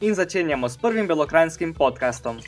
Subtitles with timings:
[0.00, 2.38] in začenjamo s prvim belokrajinskim podkastom.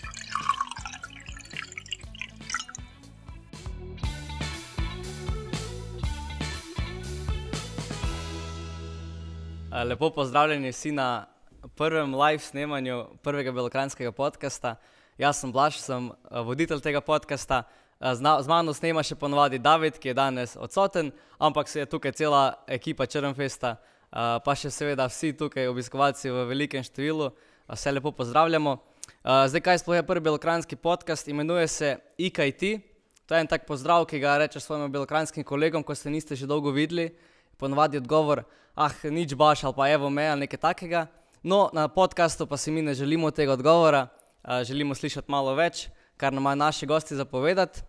[9.84, 11.26] Lepo pozdravljeni vsi na
[11.74, 14.74] prvem live snemanju prvega belokranskega podcasta.
[15.18, 17.62] Jaz sem Blaž, sem voditelj tega podcasta.
[18.00, 22.54] Z, mano snema še ponovadi David, ki je danes odsoten, ampak se je tukaj cela
[22.66, 23.76] ekipa Črnfesta,
[24.12, 27.32] pa še seveda vsi tukaj obiskovalci v velikem številu.
[27.32, 28.76] Eh, Vse lepo pozdravljamo.
[28.76, 32.82] Eh, Zdaj, kaj sploh je prvi belokranski podcast, imenuje se IKT.
[33.26, 36.46] To je en tak pozdrav, ki ga rečeš svojim belokranskim kolegom, ko se niste že
[36.46, 37.14] dolgo videli.
[37.56, 38.44] Ponovadi odgovor,
[38.76, 41.06] ah, nič baš ali pa evo me ali nekaj takega.
[41.42, 44.08] No, na podkastu pa si mi ne želimo tega odgovora,
[44.42, 47.82] a, želimo slišati malo več, kar nam naši gosti zapovedati.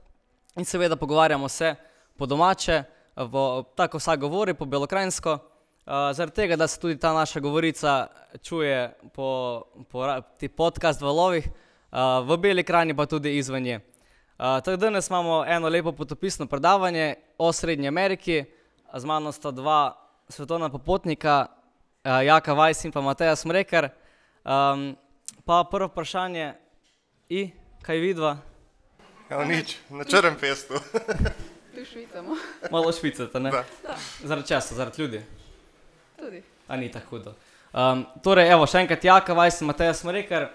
[0.56, 1.76] In seveda pogovarjamo se
[2.18, 2.84] po domače,
[3.16, 5.38] v, tako vsak govori, po belokrajinsko,
[5.86, 8.08] zaradi tega, da se tudi ta naša govorica
[8.44, 11.48] čuje po, po ti podcast valovih,
[11.92, 13.80] a, v beli krajini pa tudi izven nje.
[14.38, 18.46] A, Tako da danes imamo eno lepo potopisno predavanje o Srednji Ameriki,
[18.96, 19.98] z mano sta dva
[20.30, 21.46] svetovna popotnika,
[22.04, 23.90] uh, Jaka Vajs in pa Mateja Smrekar.
[24.44, 24.96] Um,
[25.46, 26.54] pa prvo vprašanje,
[27.30, 27.50] I,
[27.82, 28.38] kaj vidva?
[29.30, 30.78] Ja, nič, na črnem festu.
[31.76, 32.36] Tu švicamo.
[32.72, 33.52] Malo švicate, ne?
[33.52, 33.64] Da.
[34.24, 35.22] Zaradi česa, zaradi ljudi.
[36.24, 36.44] Tudi.
[36.68, 37.34] A ni tako hudo.
[37.74, 40.46] Um, torej, evo, še enkrat Jaka Vajs in Mateja Smrekar,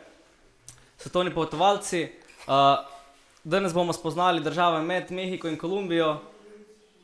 [0.96, 2.06] svetovni potovalci.
[2.46, 2.78] Uh,
[3.44, 6.14] danes bomo spoznali države med Mehiko in Kolumbijo.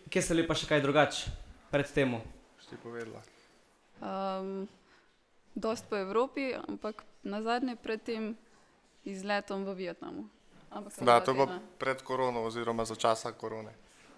[0.09, 1.35] Kje ste bili pa še kaj drugače
[1.75, 2.17] pred tem?
[2.63, 3.21] Šti povedala.
[4.01, 4.65] Um,
[5.55, 8.33] dost po Evropi, ampak na zadnje pred tem
[9.05, 10.29] izletom v Vietnamu.
[10.73, 13.75] Ampak Da, to bo pred korono oziroma za časa korone.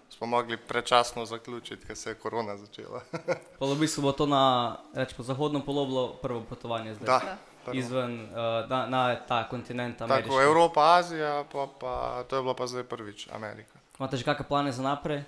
[0.09, 3.01] Smo mogli predčasno zaključiti, ker se je korona začela.
[3.59, 7.05] V bistvu bo to na rečemo, zahodnem poloblu prvo potovanje zdaj.
[7.05, 7.77] Da, prvo.
[7.77, 10.29] Izven uh, na, na ta kontinent Amerike.
[10.29, 13.79] Tako, Evropa, Azija, pa, pa to je bilo pa zdaj prvič Amerika.
[13.99, 15.23] Imate že kakšne plane za naprej?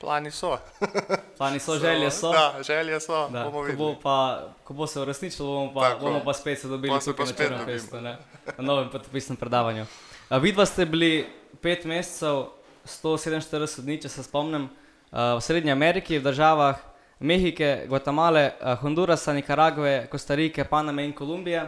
[0.00, 0.58] Plani so.
[1.38, 2.32] Plani so, želje so.
[2.32, 6.04] Da, želje so, Da, bomo ko, bo pa, ko bo se uresničilo, bomo pa, Tako.
[6.04, 8.16] bomo pa spet se dobili se tukaj na Črnem festu, na
[8.58, 9.86] novem potopisnem predavanju.
[10.30, 11.26] Uh, vidva ste bili
[11.60, 12.46] pet mesecev,
[12.84, 16.80] 147 dni, če se spomnim, uh, v Srednji Ameriki, v državah
[17.20, 21.64] Mehike, Gvatemale, uh, Hondurasa, Nikaragve, Kostarike, Paname in Kolumbije.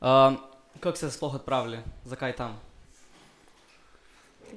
[0.00, 0.38] Um,
[0.80, 1.78] kako ste se sploh odpravili?
[2.04, 2.60] Zakaj tam?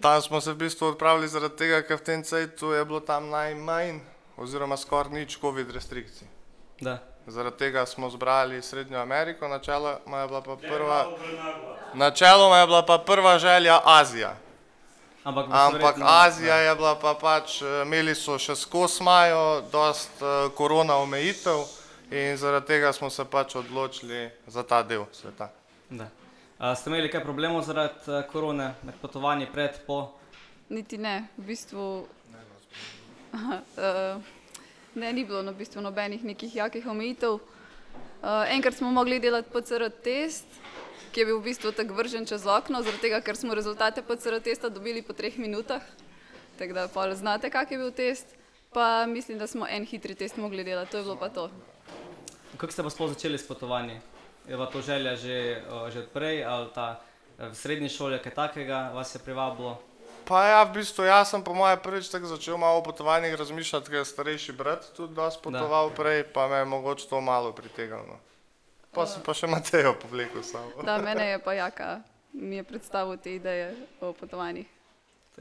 [0.01, 3.29] Tam smo se v bistvu odpravili zaradi tega, ker v tem cajtu je bilo tam
[3.29, 3.99] najmanj
[4.37, 6.27] oziroma skoraj nič COVID restrikcij.
[6.81, 6.97] Da.
[7.27, 10.99] Zaradi tega smo zbrali Srednjo Ameriko, načeloma je bila pa prva,
[11.93, 14.35] načeloma je bila pa prva želja Azija.
[15.23, 20.11] Ampak, Ampak verjetno- Azija je bila pa pač, eh, imeli so še skos majo, dost
[20.21, 21.63] eh, korona omejitev
[22.11, 25.49] in zaradi tega smo se pač odločili za ta del sveta.
[25.89, 26.07] Da.
[26.59, 30.13] A, ste imeli kaj problemov zaradi uh, korone med potovanji pred, po?
[30.69, 32.07] Niti ne, v bistvu.
[33.33, 34.21] uh,
[35.01, 37.33] ne, ni bilo no, v bistvu nobenih nekih jakih omejitev.
[37.33, 40.45] Uh, enkrat smo mogli delati PCR test,
[41.13, 44.41] ki je bil v bistvu tako vržen čez okno, zaradi tega, ker smo rezultate PCR
[44.41, 45.85] testa dobili po treh minutah.
[46.57, 48.25] Tako da pa znate, kak je bil test.
[48.73, 51.49] Pa mislim, da smo en hitri test mogli delati, to je bilo pa to.
[52.57, 54.01] Kako ste pa sploh začeli s potovanji?
[54.49, 55.61] Je bila to želja že,
[55.93, 56.99] že odprej ali ta
[57.39, 59.77] eh, v srednji šoli, kaj takega vas je privabilo?
[60.25, 63.91] Pa ja, v bistvu jaz sem po moje prvič tako začel malo o potovanjih razmišljati,
[63.91, 65.95] ker je starejši brat tudi dosti potoval da.
[65.95, 68.19] prej, pa me je mogoče to malo pritegnilo.
[68.93, 70.83] Pa sem pa še Matejo povlekel samo.
[70.85, 72.01] Da, mene je pa jaka,
[72.33, 74.69] mi je predstavil te ideje o potovanjih.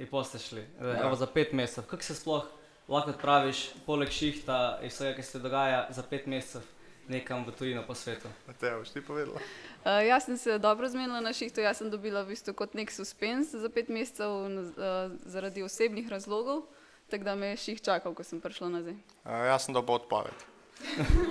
[0.01, 0.65] In pa ste šli.
[0.81, 1.03] Ja.
[1.05, 1.85] Evo, za pet mesecev.
[1.85, 2.47] Kako se sploh
[2.89, 6.65] lahko odpraviš, poleg šihta in vsega, kar se dogaja, za pet mesecev
[7.13, 8.31] nekam v tujino po svetu?
[8.47, 9.43] Matejo, boš ti povedala?
[9.85, 12.91] Uh, jaz sem se dobro zmenila na šihtu, jaz sem dobila v bistvu kot nek
[12.91, 16.65] suspens za pet mesecev uh, zaradi osebnih razlogov,
[17.11, 18.97] tako da me je ših čakal, ko sem prišla nazaj.
[19.25, 20.52] Uh, jaz sem dobil odpoved.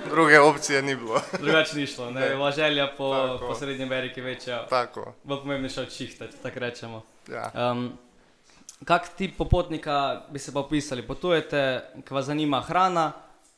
[0.10, 1.22] Druge opcije ni bilo.
[1.40, 3.48] Drugače ni šlo, ne, bila želja po, Tako.
[3.48, 5.14] po Srednji Ameriki večja, Tako.
[5.24, 7.04] bolj pomembnejša od šihta, če tako rečemo.
[7.28, 7.52] Ja.
[7.72, 7.98] Um,
[8.86, 11.08] kak tip popotnika bi se pa opisali?
[11.08, 13.12] Potujete, ki vas zanima hrana,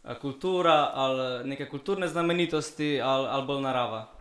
[0.04, 4.14] eh, kultura ali neke kulturne znamenitosti ali, ali bolj narava?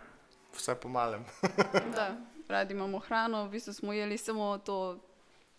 [0.57, 1.25] vse po malem.
[1.97, 2.17] Da,
[2.49, 4.99] radi imamo hrano, v bistvu smo jeli samo to,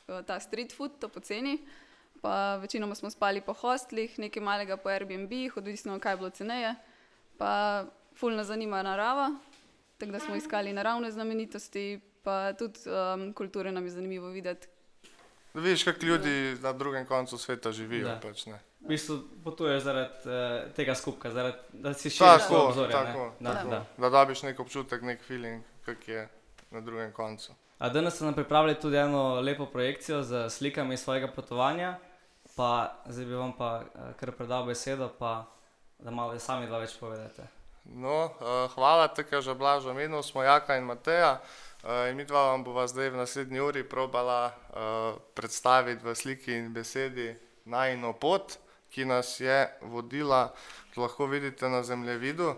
[0.07, 1.57] eh, ta street food, to poceni.
[2.23, 6.75] Pa večinoma smo spali po hostlih, nekaj malega po Airbnb, odvisno kaj je bilo ceneje.
[7.37, 7.83] Pa
[8.15, 9.35] fulno zanima narava,
[9.97, 14.67] tako da smo iskali naravne znamenitosti, pa tudi um, kulture nam je zanimivo videti.
[15.53, 18.07] Da vidiš, kako ljudi na drugem koncu sveta živijo.
[18.07, 18.19] Da.
[18.23, 18.59] Pač, ne.
[18.81, 22.95] V bistvu potuješ zaradi uh, tega skupka, zaradi, da si tako, svoje obzorje.
[22.95, 23.03] ne?
[23.03, 23.69] tako, Da, tako.
[23.69, 23.85] da.
[23.97, 26.27] da dobiš nek občutek, nek feeling, kak je
[26.71, 27.51] na drugem koncu.
[27.77, 31.97] A danes ste nam pripravili tudi eno lepo projekcijo z slikami svojega potovanja,
[32.55, 35.45] pa zdaj bi vam pa eh, kar predal besedo, pa
[36.00, 37.47] da malo sami dva več povedate.
[37.83, 41.41] No, uh, hvala, tako že blažo omenil, smo Jaka in Mateja.
[41.83, 44.55] Uh, in mi dva vam bova zdaj v naslednji uri probala
[45.35, 47.33] predstaviti v sliki in besedi
[47.65, 48.56] najno pot,
[48.89, 50.53] ki nas je vodila,
[50.95, 52.56] lahko vidite na zemljevidu,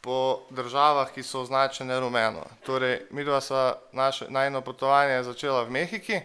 [0.00, 2.42] po državah, ki so označene rumeno.
[2.66, 6.20] Torej, mi dva sva naše najno potovanje začela v Mehiki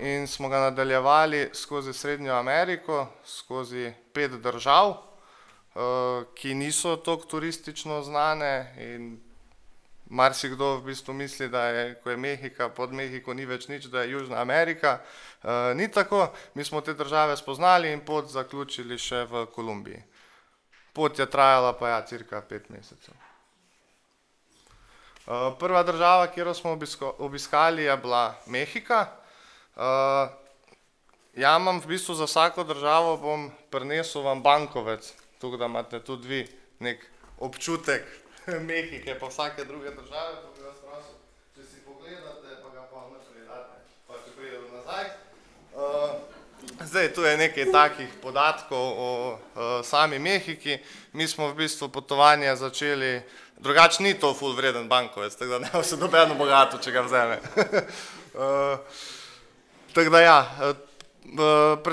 [0.00, 5.10] in smo ga nadaljevali skozi Srednjo Ameriko, skozi pet držav
[5.74, 8.74] uh, ki niso tako turistično znane
[10.06, 14.02] marsikdo v bistvu misli, da je, ko je Mehika, pod Mehiko ni več nič, da
[14.02, 14.98] je Južna Amerika.
[15.42, 20.02] Uh, ni tako, mi smo te države spoznali in pot zaključili še v Kolumbiji.
[20.92, 23.14] Pot je trajala pa ja, cirka pet mesecev.
[25.30, 29.06] Uh, prva država, kjer smo obisko, obiskali, je bila Mehika.
[29.80, 30.28] Uh,
[31.34, 36.28] ja, imam v bistvu za vsako državo bom prinesel vam bankovec, tako da imate tudi
[36.28, 36.40] vi
[36.78, 37.06] nek
[37.38, 38.04] občutek
[38.68, 40.34] Mehike, pa vsake druge države.
[40.42, 41.16] pa bi vas prosil,
[41.56, 45.06] Če si pogledate, pa ga pa naprej date, pa če pridemo nazaj.
[45.72, 49.38] Uh, zdaj, tu je nekaj takih podatkov o uh,
[49.84, 50.76] sami Mehiki.
[51.12, 53.22] Mi smo v bistvu potovanje začeli,
[53.56, 57.00] drugače ni to full vreden bankovec, tako da ne bo se nobeno bogato, če ga
[57.00, 57.40] vzame.
[58.36, 58.76] uh,
[59.94, 60.74] tako da ja, eh,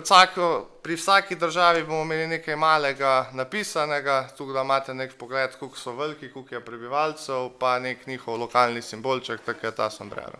[0.03, 5.77] vsako, pri vsaki državi bomo imeli nekaj malega napisanega, tukaj da imate nek pogled, koliko
[5.77, 10.39] so veliki, koliko je prebivalcev, pa nek njihov lokalni simbolček, tako je ta sombrero.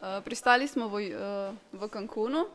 [0.00, 2.46] Uh, pristali smo v, uh, v Cancunu,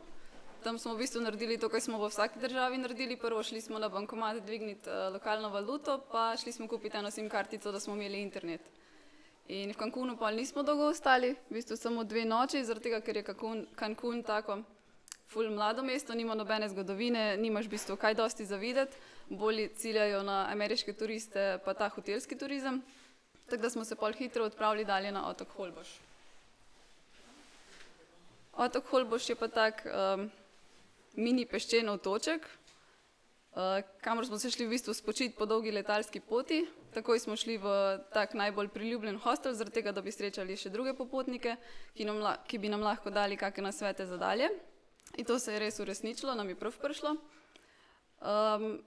[0.62, 3.16] tam smo v bistvu naredili to, kar smo v vsaki državi naredili.
[3.16, 7.72] Prvo šli smo na bankomat dvigniti lokalno valuto, pa šli smo kupiti eno SIM kartico,
[7.72, 8.60] da smo imeli internet.
[9.48, 13.16] In v Cancunu pa nismo dolgo ostali, v bistvu samo dve noči, zaradi tega, ker
[13.16, 14.62] je Cancun, Cancun tako
[15.30, 18.96] ful mlado mesto, nima nobene zgodovine, nimaš v bistvu kaj dosti za videti,
[19.30, 22.82] bolj ciljajo na ameriške turiste, pa ta hotelski turizem.
[23.46, 25.88] Tako da smo se pol hitro odpravili dalje na otok Holboš.
[28.56, 30.30] Otok Holboš je pa tak um,
[31.14, 32.46] mini peščen otoček,
[34.00, 36.66] kamor smo se šli v bistvu spočiti po dolgi letalski poti.
[36.94, 41.56] Takoj smo šli v tak najbolj priljubljen hostel, tega, da bi srečali še druge popotnike,
[41.94, 44.50] ki, nam, ki bi nam lahko dali kakšne nasvete za dalje.
[45.18, 47.16] In to se je res uresničilo, nam je prav prišlo.
[48.20, 48.82] Um,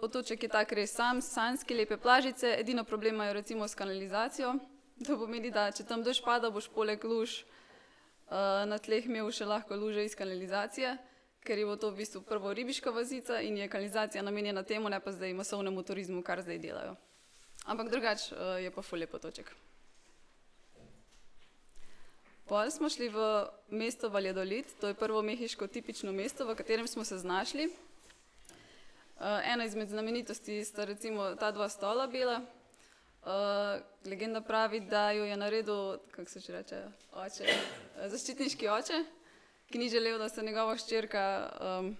[0.00, 4.58] otoček je tak res sam, sanski, lepe plažice, edino problem imajo recimo s kanalizacijo.
[5.06, 9.48] To pomeni, da če tam dež pada, boš poleg luž uh, na tleh imel še
[9.48, 10.96] lahko luže iz kanalizacije,
[11.44, 15.00] ker je bilo to v bistvu prvo ribiška vazica in je kanalizacija namenjena temu, ne
[15.00, 16.96] pa zdaj masovnemu turizmu, kar zdaj delajo.
[17.64, 19.52] Ampak drugače uh, je pa fulje potoček.
[22.46, 27.04] Pol smo šli v mesto Valladolid, to je prvo mehiško tipično mesto, v katerem smo
[27.04, 27.66] se znašli.
[29.22, 32.42] Uh, ena izmed znamenitosti sta recimo ta dva stola bela.
[33.22, 36.82] Uh, legenda pravi, da jo je naredil, kako se že reče,
[37.12, 39.04] oče, eh, zaščitniški oče,
[39.72, 41.22] ki ni želel, da se njegova hčerka
[41.60, 41.96] um,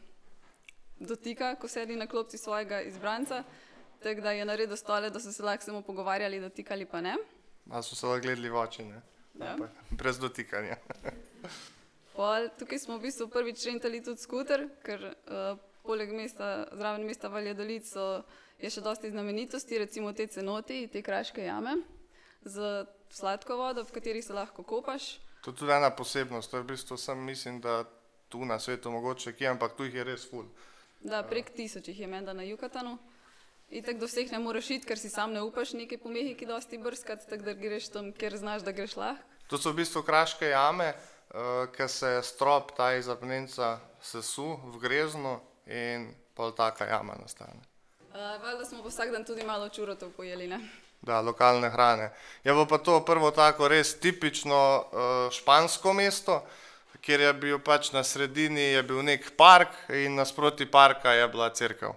[1.01, 3.45] dotika, ko sedi na klopci svojega izbranca.
[4.03, 7.17] Tako da je naredil stole, da so se lahko samo pogovarjali, dotikali pa ne.
[7.71, 9.01] A so se lahko gledali v oči, ne?
[9.41, 9.57] Ja.
[9.91, 10.77] Brez dotikanja.
[12.17, 17.31] Pol, tukaj smo v bistvu prvič rentali tudi skuter, ker uh, poleg mesta, zraven mesta
[17.33, 18.21] Valladolid so,
[18.61, 21.79] je še dosti znamenitosti, recimo te cenoti, te kraške jame
[22.45, 25.22] z sladko vodo, v kateri se lahko kopaš.
[25.43, 27.85] To je tudi ena posebnost, to je v bistvu sem mislim, da
[28.29, 30.47] tu na svetu mogoče kje, ampak tu jih je res ful.
[31.03, 32.99] Da, prek tisoč jih je menda na Jukatanu.
[33.73, 36.47] In tako do vseh ne moreš iti, ker si sam ne upaš nekaj po Mehiki
[36.47, 39.25] dosti brskati, tako da greš tam, kjer znaš, da greš lahko.
[39.49, 44.79] To so v bistvu kraške jame, uh, ker se strop ta iz apnenca sesu v
[44.81, 47.65] grezno in pol taka jama nastane.
[48.13, 50.61] Uh, valjda smo pa vsak dan tudi malo čurotov pojeli, ne?
[51.03, 52.13] Da, lokalne hrane.
[52.45, 56.45] Je bilo pa to prvo tako res tipično uh, špansko mesto,
[57.03, 61.51] kjer je bil pač na sredini je bil nek park in nasproti parka je bila
[61.51, 61.95] crkva.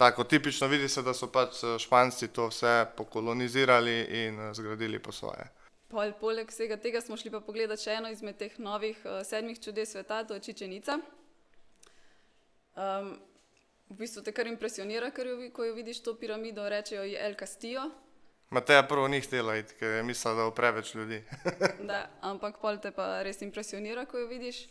[0.00, 4.98] tako tipično vidi se, da so pač eh, Španci to vse pokolonizirali in eh, zgradili
[4.98, 5.44] po svoje.
[5.90, 9.58] Pol, poleg vsega tega smo šli pa pogledati še eno izmed teh novih uh, sedmih
[9.60, 11.00] čudes sveta, to je Čičenica.
[12.78, 13.18] Um,
[13.90, 17.34] v bistvu te kar impresionira, ker jo, ko jo vidiš to piramido, rečejo ji El
[17.38, 17.90] Castillo.
[18.50, 21.22] Mateja prvo ni htela iti, ker je mislila, da bo preveč ljudi.
[21.90, 24.64] Da, ampak pol te pa res impresionira, ko jo vidiš.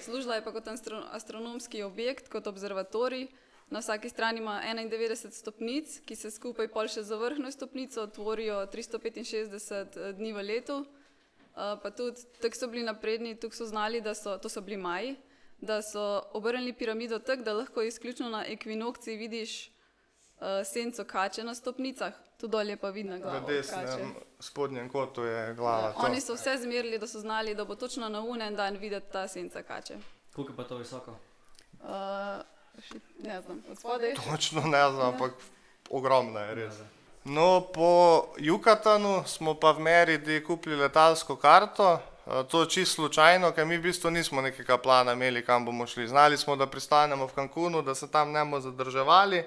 [0.00, 3.28] Služila je pa kot astro astronomski objekt, kot observatorij.
[3.70, 8.64] Na vsaki strani ima 91 stopnic, ki se skupaj pol še za vrhno stopnico tvorijo
[8.72, 10.82] 365 dni v letu.
[11.54, 14.76] Uh, pa tudi tako so bili napredni, tukaj so znali, da so, to so bili
[14.76, 15.14] maji,
[15.58, 21.54] da so obrnili piramido tako, da lahko izključno na ekvinokciji vidiš uh, senco kače na
[21.54, 25.92] stopnicah, tu dolje pa vidno V glavo desnem spodnjem kotu je glava.
[25.92, 25.98] to.
[25.98, 29.28] Oni so vse zmerili, da so znali, da bo točno na unen dan videti ta
[29.28, 29.94] senca kače.
[30.34, 31.10] Koliko je pa to visoko?
[31.80, 31.88] Uh,
[32.80, 34.14] še- ne znam, od spodaj.
[34.14, 35.32] Točno ne znam, ampak
[35.90, 36.74] ogromno je res.
[37.24, 37.88] No, po
[38.38, 41.98] Jukatanu smo pa v Meridi kupili letalsko karto.
[42.26, 46.08] Eh, To čisto slučajno, ker mi v bistvu nismo nekega plana imeli, kam bomo šli.
[46.08, 49.46] Znali smo, da pristanemo v Cancunu, da se tam ne bomo zadrževali, eh,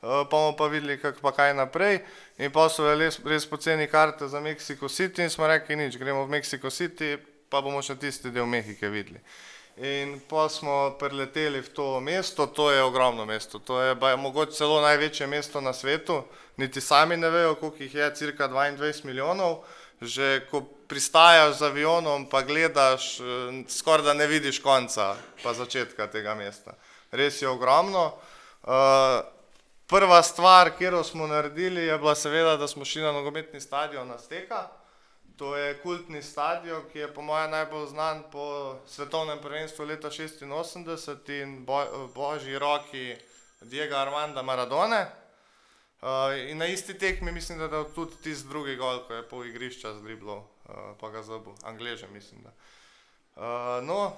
[0.00, 2.00] pa bomo pa videli, kak pa kaj naprej.
[2.38, 6.24] In pa so res, res poceni karte za Mexico City in smo rekli, nič, gremo
[6.24, 7.18] v Mexico City,
[7.48, 9.20] pa bomo še tisti del Mehike videli.
[9.78, 14.52] In pa smo preleteli v to mesto, to je ogromno mesto, to je ba- mogoče
[14.52, 16.24] celo največje mesto na svetu,
[16.56, 19.62] niti sami ne vejo, koliko jih je, cirka 22 milijonov.
[20.00, 23.24] Že ko pristajaš z avionom, pa gledaš, eh,
[23.68, 26.74] skoraj da ne vidiš konca, pa začetka tega mesta.
[27.10, 28.12] Res je ogromno.
[28.64, 29.22] Eh,
[29.88, 34.68] Prva stvar, kjer smo naredili, je bila seveda, da smo šli na nogometni stadion Azteka.
[35.36, 41.42] To je kultni stadion, ki je po mojem najbolj znan po svetovnem prvenstvu leta 86
[41.42, 43.16] in bo, božji roki
[43.60, 45.06] Diego Armanda Maradone.
[46.02, 49.46] Uh, in na isti tekmi mislim, da je tudi tisti drugi gol, ko je pol
[49.46, 50.42] igrišča zdriblal,
[51.00, 52.42] pa ga zabil, Angleže mislim.
[52.42, 52.52] Da.
[53.36, 54.16] Uh, no,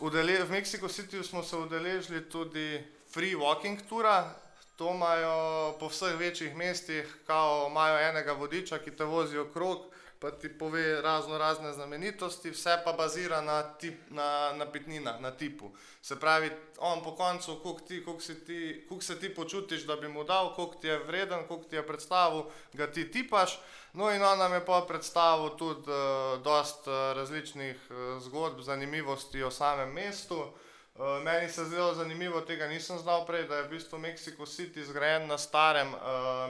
[0.00, 4.34] v Mexico Cityju smo se udeležili tudi free walking tura.
[4.76, 9.78] To imajo po vseh večjih mestih, kao imajo enega vodiča, ki te vozi okrog,
[10.22, 15.30] pa ti pove razno razne znamenitosti, vse pa bazira na, tip, na, na pitninah, na
[15.30, 15.70] tipu.
[16.02, 20.08] Se pravi, on po koncu, koliko, ti, koliko, ti, koliko se ti počutiš, da bi
[20.08, 23.58] mu dal, koliko ti je vreden, koliko ti je predstavil, ga ti tipaš.
[23.92, 29.42] No in on nam je pa predstavil tudi uh, dost uh, različnih uh, zgodb, zanimivosti
[29.42, 30.38] o samem mestu.
[30.38, 34.46] Uh, meni se je zdelo zanimivo, tega nisem znal prej, da je v bistvu Mexico
[34.46, 36.00] City zgrajen na starem uh,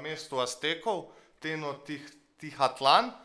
[0.03, 1.09] mestu Aztekov,
[1.41, 3.22] Teno Tih, Tihatlan.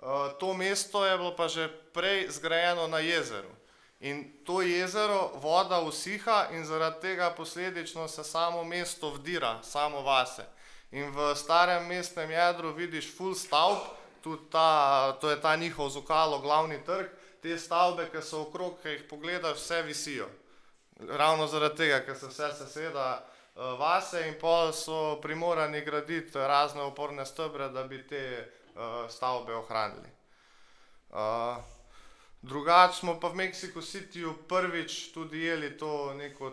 [0.00, 3.52] Uh, to mesto je bilo pa že prej zgrajeno na jezeru.
[4.00, 10.44] In to jezero voda usiha in zaradi tega posledično se samo mesto vdira, samo vase.
[10.90, 13.78] In v starem mestnem jedru vidiš full stavb,
[14.22, 17.06] tudi ta, to je ta njihov zokalo, glavni trg,
[17.42, 20.28] te stavbe, ki so okrog, ki jih pogledaš, vse visijo.
[21.08, 26.82] Ravno zaradi tega, ker se vse seseda uh, vase in pol so primorani graditi razne
[26.82, 28.24] oporne stebre, da bi te
[29.08, 30.08] stavbe ohranili.
[31.10, 31.18] Uh,
[32.42, 36.52] Drugače smo pa v Mexico Cityju prvič tudi jeli to neko,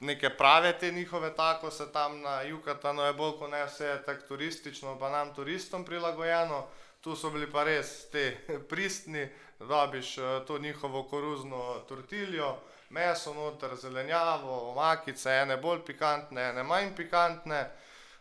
[0.00, 4.26] neke prave te njihove tako, se tam na Jukatanu je bolj kot ne vse tako
[4.28, 6.66] turistično, pa nam turistom prilagojeno.
[7.00, 8.36] Tu so bili pa res te
[8.70, 9.28] pristni,
[9.58, 12.56] dobiš eh, to njihovo koruzno tortiljo,
[12.90, 17.70] meso noter, zelenjavo, omakice, ene bolj pikantne, ene manj pikantne.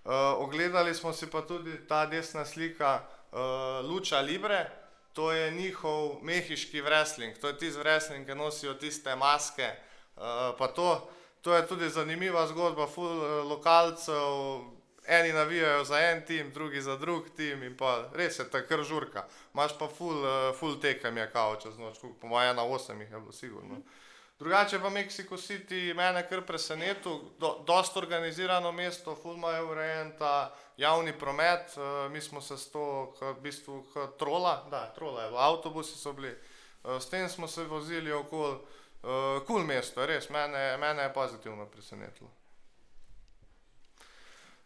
[0.03, 3.01] Uh, ogledali smo si pa tudi ta desna slika
[3.83, 4.69] Luča Libre,
[5.13, 9.69] to je njihov mehiški wrestling, to je tisti wrestling, ki nosijo tiste maske.
[10.15, 11.09] Uh, to,
[11.41, 14.61] to je tudi zanimiva zgodba, ful uh, lokalcev,
[15.07, 18.83] eni navijajo za en tim, drugi za drug tim in pa res je ta kar
[18.83, 19.25] žurka.
[19.53, 23.11] Imaš pa ful, uh, ful tekem je kao čez noč, po mojem na osem jih
[23.11, 23.81] je bilo sigurno.
[24.41, 30.55] Drugače pa Mexico City mene kar presenetil, do, dost organizirano mesto, ful imajo urejen ta
[30.77, 35.21] javni promet, uh, mi smo se s to, k, v bistvu, k trola, da, trola
[35.21, 38.55] je bilo, avtobusi so bili, uh, s tem smo se vozili okoli,
[39.03, 42.29] uh, kul mesto, res, mene, mene je pozitivno presenetilo.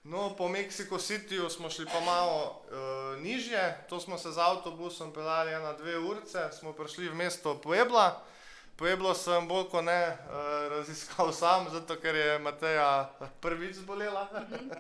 [0.04, 5.12] No, po Mexico Cityju smo šli pa malo uh, nižje, to smo se z avtobusom
[5.14, 8.24] peljali na dve urce, smo prišli v mesto Puebla.
[8.76, 13.08] Pueblo sem bolj kot ne uh, raziskal sam, zato ker je Mateja
[13.40, 14.28] prvič zbolela.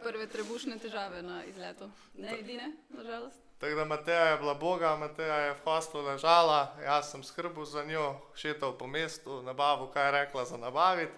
[0.03, 1.87] Prve trebušne težave na izletu.
[2.19, 3.39] Ne edine, nažalost.
[3.59, 7.85] Tako da Mateja je bila boga, Mateja je v hostlu ležala, jaz sem skrbel za
[7.87, 11.15] njo, šetal po mestu, nabavil, kaj je rekla za nabaviti.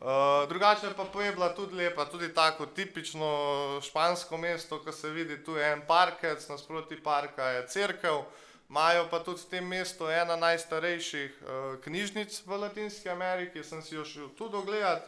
[0.00, 5.56] Uh, drugače pa Puebla tudi lepa, tudi tako tipično špansko mesto, ko se vidi, tu
[5.56, 8.24] je en parkec, nasproti parka je cerkev.
[8.68, 11.48] Imajo pa tudi v tem mestu ena najstarejših uh,
[11.84, 15.06] knjižnic v Latinski Ameriki, sem si jo šel tudi ogledati.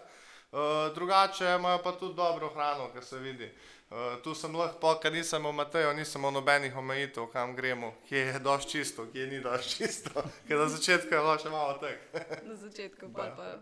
[0.53, 3.51] Uh, drugače imajo pa tudi dobro hrano, kar se vidi.
[3.91, 8.19] Uh, tu sem lahko, ker nisem v Mateju, nisem v nobenih omejitev, kam gremo, kje
[8.19, 10.23] je dož čisto, kje ni dož čisto.
[10.49, 11.99] Ker na začetku je bilo še malo tek.
[12.49, 13.59] Na začetku pa, pa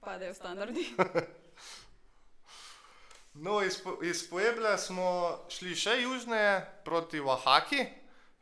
[0.00, 0.84] padejo standardi.
[3.34, 7.84] No, iz, Po- iz Puebla smo šli še južneje proti Oaxaki.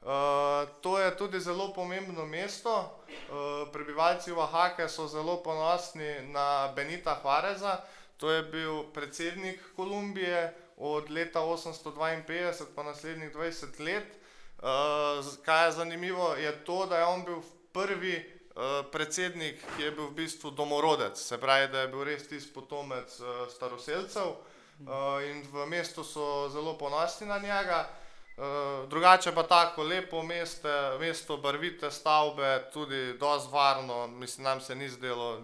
[0.00, 3.02] Uh, to je tudi zelo pomembno mesto.
[3.08, 7.80] Uh, prebivalci Oaxake so zelo ponosni na Benita Juareza.
[8.16, 14.06] To je bil predsednik Kolumbije od leta 852 pa naslednjih 20 let.
[14.58, 19.90] Uh, kaj je zanimivo, je to, da je on bil prvi uh, predsednik, ki je
[19.90, 24.34] bil v bistvu domorodec, se pravi, da je bil res tisti potomec uh, staroseljcev.
[24.78, 27.88] Uh, in v mestu so zelo ponosni na njega.
[28.38, 28.44] Uh,
[28.88, 30.68] drugače pa tako lepo meste,
[31.00, 35.42] mesto, barvite stavbe, tudi dosti varno, mislim, nam se ni zdelo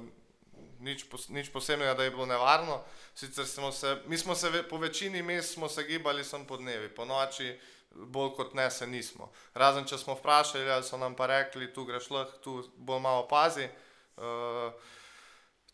[0.80, 2.80] nič, pos, nič posebnega, da je bilo nevarno.
[3.14, 6.56] Sicer smo se, mi smo se ve- po večini mest smo se gibali sem po
[6.56, 7.60] dnevi, po noči
[7.90, 9.32] bolj kot ne se nismo.
[9.54, 13.28] Razen če smo vprašali, ali so nam pa rekli, tu greš lahko, tu bolj malo
[13.28, 13.68] pazi.
[14.16, 14.72] Uh,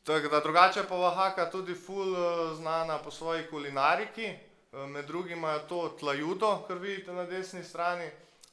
[0.05, 4.50] Tako da drugače pa Oaxaca tudi ful eh, znana po svoji kulinariki.
[4.73, 8.11] Med drugim imajo to tlajudo, kar vidite na desni strani.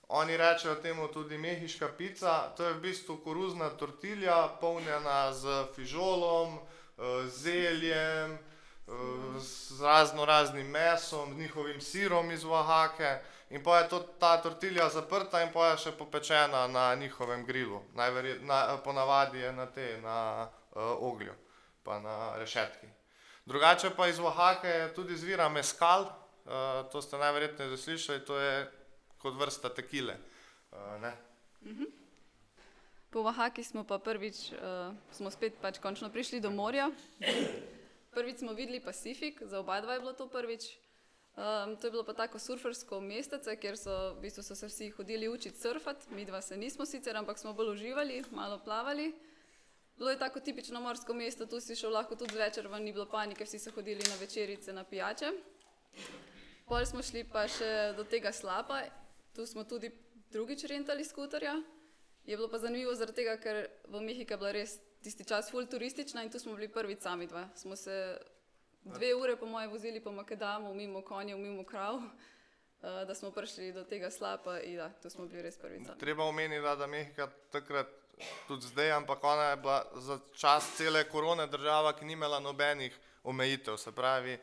[0.07, 2.49] Oni rečejo temu tudi mehiška pica.
[2.57, 10.67] To je v bistvu koruzna tortilja, polnjena z fižolom, eh, zeljem, eh, z razno raznim
[10.67, 13.19] mesom, z njihovim sirom iz Oaxake.
[13.49, 17.81] In pa je to, ta tortilja zaprta in pa je še popečena na njihovem grilu.
[17.93, 21.33] Najverjet, na, ponavadi je na te, na uh, oglju,
[21.83, 22.87] pa na rešetki.
[23.47, 28.67] Drugače pa iz Oaxake tudi zvira meskal, uh, to ste najverjetneje že slišali, to je
[29.23, 30.17] kot vrsta tekile.
[30.71, 31.13] Uh, ne?
[33.07, 36.91] Po Oaxaki smo pa prvič, uh, smo spet pač končno prišli do morja.
[38.11, 40.67] Prvič smo videli Pacifik, za oba dva je bilo to prvič.
[41.37, 44.89] Um, to je bilo pa tako surfersko mestece, kjer so, v bistvu so se vsi
[44.89, 49.13] hodili učiti surfati, mi dva se nismo sicer, ampak smo bolj uživali, malo plavali.
[49.97, 53.05] Bilo je tako tipično morsko mesto, tu si šel lahko tudi zvečer, ven ni bilo
[53.09, 55.31] panike, vsi so hodili na večerice, na pijače.
[56.67, 58.83] Pol smo šli pa še do tega slapa,
[59.35, 59.89] tu smo tudi
[60.31, 61.55] drugič rentali skuterja.
[62.27, 65.65] Je bilo pa zanimivo zaradi tega, ker v Mehiki je bila res tisti čas ful
[65.65, 67.47] turistična in tu smo bili prvi sami dva.
[67.55, 68.17] Smo se
[68.83, 73.71] dve ure po moje vozili po Makedamu, mimo konjev, mimo krav, eh, da smo prišli
[73.73, 75.81] do tega slapa in da, tu smo bili res prvi.
[75.99, 77.87] Treba omeniti, da, da Mehika takrat,
[78.47, 82.99] tudi zdaj, ampak ona je bila za čas cele korone država, ki ni imela nobenih
[83.23, 83.77] omejitev.
[83.77, 84.39] Se pravi,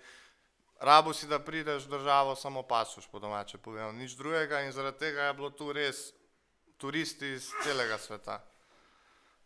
[0.81, 4.99] rabo si, da prideš v državo, samo pasuš po domače povedano, nič drugega in zaradi
[4.99, 6.13] tega je bilo tu res
[6.79, 8.41] turisti iz celega sveta.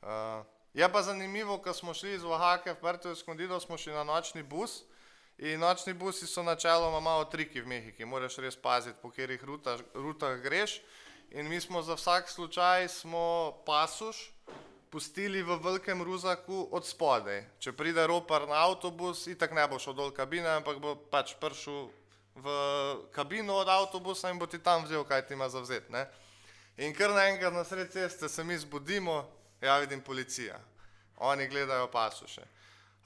[0.03, 4.05] Uh, je pa zanimivo, ko smo šli iz Oaxake v Puerto Escondido, smo šli na
[4.05, 4.85] nočni bus.
[5.39, 9.81] In nočni busi so načeloma malo triki v Mehiki, moraš res paziti, po katerih rutah,
[9.95, 10.81] rutah greš.
[11.31, 12.89] In mi smo za vsak slučaj
[13.67, 14.31] pasuš
[14.91, 17.45] pustili v velikem ruzaku od spodaj.
[17.61, 21.91] Če pride ropar na avtobus, itak ne bo šel dol kabine, ampak bo pač prišel
[22.39, 22.49] v
[23.13, 25.93] kabino od avtobusa in bo ti tam vzel, kaj ti ima za vzeti.
[25.93, 26.07] ne.
[26.79, 29.29] In kar naenkrat na sred ceste se mi zbudimo,
[29.61, 30.61] ja vidim policija.
[31.17, 32.43] Oni gledajo pasuše.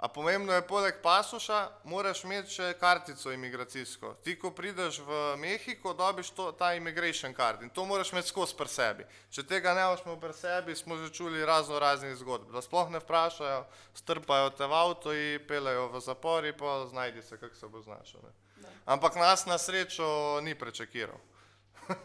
[0.03, 4.09] A pomembno je, poleg pasuša, moraš imeti še kartico imigracijsko.
[4.27, 8.57] Ti, ko prideš v Mehiko, dobiš to, ta immigration card in to moraš imeti skozi
[8.59, 9.07] pri sebi.
[9.31, 12.51] Če tega ne boš imel pri sebi, smo že čuli razno raznih zgodb.
[12.51, 13.61] Da sploh ne vprašajo,
[13.95, 17.83] strpajo te v avto in pelejo v zapor in pa znajdi se, kako se bo
[17.87, 18.27] znašel.
[18.27, 18.73] Ne.
[18.85, 21.21] Ampak nas na srečo ni prečakiral.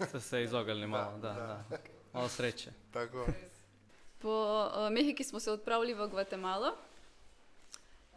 [0.06, 1.82] Ste se izognili malo, da, da.
[2.14, 2.72] Malo sreče.
[2.94, 3.26] Tako.
[4.22, 6.78] Po uh, Mehiki smo se odpravili v Gvatemalo.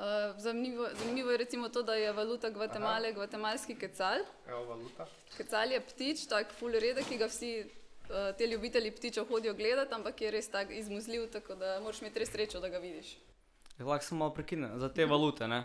[0.01, 0.07] Uh,
[0.41, 4.25] zanimivo, zanimivo je recimo to, da je valuta Gvatemale gvatemalski kecal.
[4.49, 5.07] Evo valuta.
[5.37, 9.95] Kecal je ptič, tak ful redek, ki ga vsi uh, te ljubitelji ptičev hodijo gledati,
[9.95, 13.13] ampak je res tak izmuzljiv, tako da moraš imeti res srečo, da ga vidiš.
[13.79, 15.49] Lahko samo malo prekinem za te valute.
[15.49, 15.65] Ne?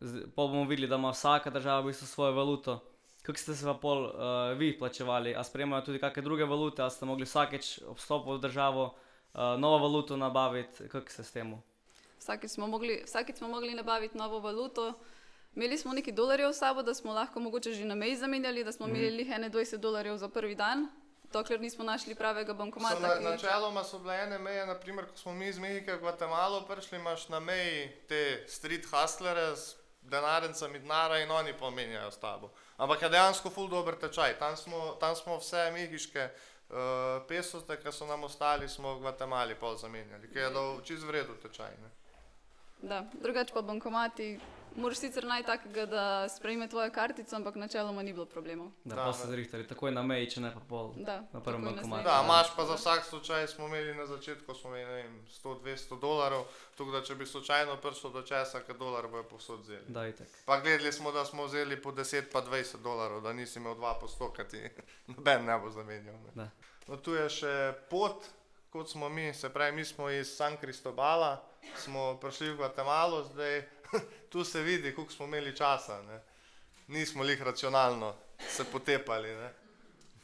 [0.00, 2.80] Zdaj, Pa bomo videli, da ima vsaka država v bistvu svojo valuto.
[3.22, 5.36] Kako ste se pa pol uh, vi plačevali?
[5.38, 9.54] A sprejemajo tudi kakšne druge valute, a ste mogli vsakeč ob vstopu v državo uh,
[9.54, 10.88] novo valuto nabaviti?
[10.88, 11.62] Kako se s tem?
[12.22, 14.92] Vsakeč smo, mogli, vsakeč smo mogli nabaviti novo valuto.
[15.54, 18.72] Imeli smo nekaj dolarjev s sabo, da smo lahko mogoče že na meji zamenjali, da
[18.72, 20.88] smo imeli lih 21 dolarjev za prvi dan.
[21.32, 22.98] dokler nismo našli pravega So bankomata.
[23.00, 26.60] na, ki- načeloma so bile ene meje, naprimer, ko smo mi iz Mehike v Gvatemalo
[26.62, 32.50] prišli, imaš na meji te street hustlere z denarnicami denara in oni pomenjajo s tabo.
[32.76, 34.38] Ampak je dejansko full dober tečaj.
[34.38, 36.76] Tam smo, tam smo vse mehiške uh,
[37.24, 41.32] pesote, ki so nam ostali, smo v Gvatemali pol zamenjali, ki je dal čez vredu
[41.38, 41.70] tečaj.
[41.72, 41.90] Ne?
[42.82, 44.40] Da, drugače pa bankomati.
[44.76, 48.70] Moraš sicer najti takega, da sprejme tvojo kartico, ampak načeloma ni bilo problemov.
[48.84, 49.12] Da, Da, pa da.
[49.12, 50.94] se zrihtali takoj na meji, če ne pa pol.
[50.96, 52.04] Da, Na prvem bankomatu.
[52.04, 56.00] Da, imaš pa za vsak slučaj, smo imeli na začetku smo imeli, ne vem, 100-200
[56.00, 59.84] dolarjev, tako da če bi slučajno prišlo do česa, ki dolar bojo povsod vzeli.
[59.88, 60.28] Da, itek.
[60.46, 64.00] Pa gledali smo, da smo vzeli po 10 pa 20 dolarjev, da nisi imel 2
[64.00, 64.62] postokati,
[65.08, 66.16] noben ne bo zamenjal.
[66.24, 66.42] Da.
[66.42, 66.50] Ne.
[66.88, 67.54] No, tu je še
[67.90, 68.24] pot,
[68.70, 71.42] kot smo mi, se pravi, mi smo iz San Cristobala,
[71.76, 73.62] smo prišli v Gvatemalo, zdaj
[74.32, 76.02] tu se vidi, koliko smo imeli časa.
[76.02, 76.20] Ne.
[76.88, 78.14] Nismo jih racionalno
[78.48, 79.34] se potepali.
[79.36, 79.52] Ne.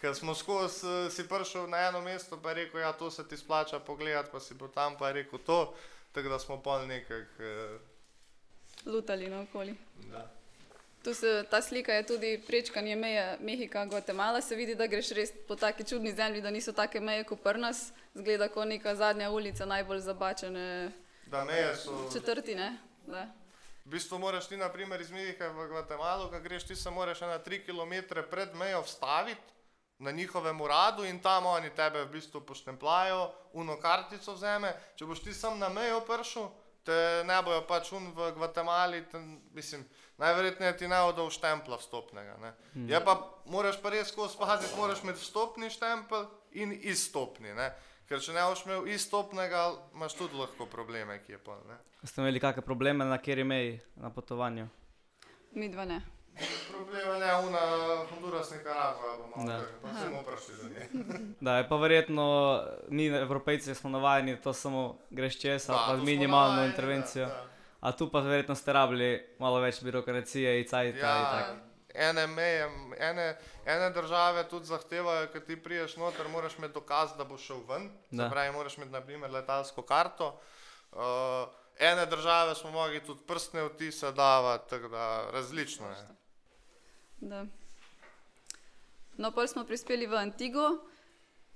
[0.00, 3.28] Ker smo skozi eh, si prišel na eno mesto, pa je rekel, ja, to se
[3.28, 5.74] ti splača pogledati, pa si bo tam, pa rekel to,
[6.12, 7.42] tako da smo pol nekako.
[7.42, 7.78] Eh,
[8.86, 9.74] Lutali naokoli.
[10.10, 10.30] da.
[11.02, 14.40] Tu se, ta slika je tudi prečkanje meje Mehika, Gvatemala.
[14.40, 17.58] Se vidi, da greš res po taki čudni zemlji, da niso take meje kot pri
[17.58, 17.92] nas.
[18.14, 20.92] Zgleda kot neka zadnja ulica najbolj zabačene
[21.30, 22.10] Da meje so.
[22.12, 22.54] četrti.
[22.54, 22.78] Ne?
[23.06, 23.26] Da.
[23.84, 27.20] V bistvu moraš ti, na primer, iz Mehike v Gvatemalo, ko greš, ti se moraš
[27.20, 29.58] na 3 km pred mejo vstaviti
[29.98, 34.72] na njihovem uradu in tam oni tebe v bistvu poštemplajo, uno kartico vzame.
[34.96, 36.48] Če boš ti sam na mejo prišel,
[36.86, 39.18] te ne bojo pač un v Gvatemali, te,
[39.54, 39.82] mislim,
[40.18, 42.36] najverjetneje ti ne bodo štempla vstopnega.
[42.42, 42.52] Ne.
[42.74, 42.88] Mm.
[42.90, 43.18] Je pa,
[43.50, 47.54] moraš pa res skozi paziti, moraš imeti vstopni štempel in izstopni.
[47.54, 47.72] Ne.
[48.08, 49.62] Ker če ne boš imel izstopnega,
[49.94, 51.58] imaš tudi lahko probleme, ki je pa.
[51.68, 51.76] Ne.
[52.02, 54.68] Ste imeli kakšne probleme na kjer meji na potovanju?
[55.52, 55.98] Mi dva ne.
[56.70, 57.60] Problema ne, una
[58.06, 58.74] Honduras neka
[59.18, 59.54] bomo Da.
[59.54, 60.88] imeli, pa se bomo prišli do nje.
[61.40, 62.26] Da, je pa verjetno
[62.88, 67.26] mi, evropejci, smo navajeni, da to samo greš čez, Da, pa z minimalno navajeni, intervencijo.
[67.26, 67.46] da, da.
[67.80, 71.56] A tu pa verjetno ste rabili malo več birokracije in cajta in Ja.
[71.94, 77.24] Ene meje, ene, ene države tudi zahtevajo, ker ti priješ noter, moraš imeti dokaz, da
[77.24, 77.90] boš šel ven.
[78.10, 78.24] Da.
[78.24, 80.40] Se pravi, moraš imeti naprimer letalsko karto.
[80.92, 81.00] Uh,
[81.78, 86.06] ene države smo mogli tudi prstne vtise davati, tako da različno je.
[87.20, 87.44] Da.
[89.16, 90.68] No, pol smo prispeli v Antigo.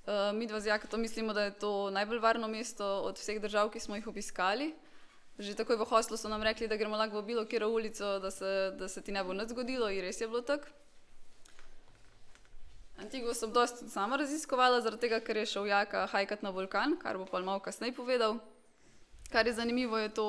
[0.02, 3.70] Uh, mi dva z Jakotom mislimo, da je to najbolj varno mesto od vseh držav,
[3.70, 4.74] ki smo jih obiskali.
[5.40, 8.30] Že takoj v hostlu so nam rekli, da gremo lahko v bilo katero ulico, da
[8.30, 10.68] se, da se ti ne bo nič zgodilo in res je bilo tako.
[13.00, 17.16] Antigo sem dosti sama raziskovala, zaradi tega, ker je šel Jaka hajkat na vulkan, kar
[17.18, 18.38] bo pa malo kasneje povedal.
[19.32, 20.26] Kar je zanimivo, je to,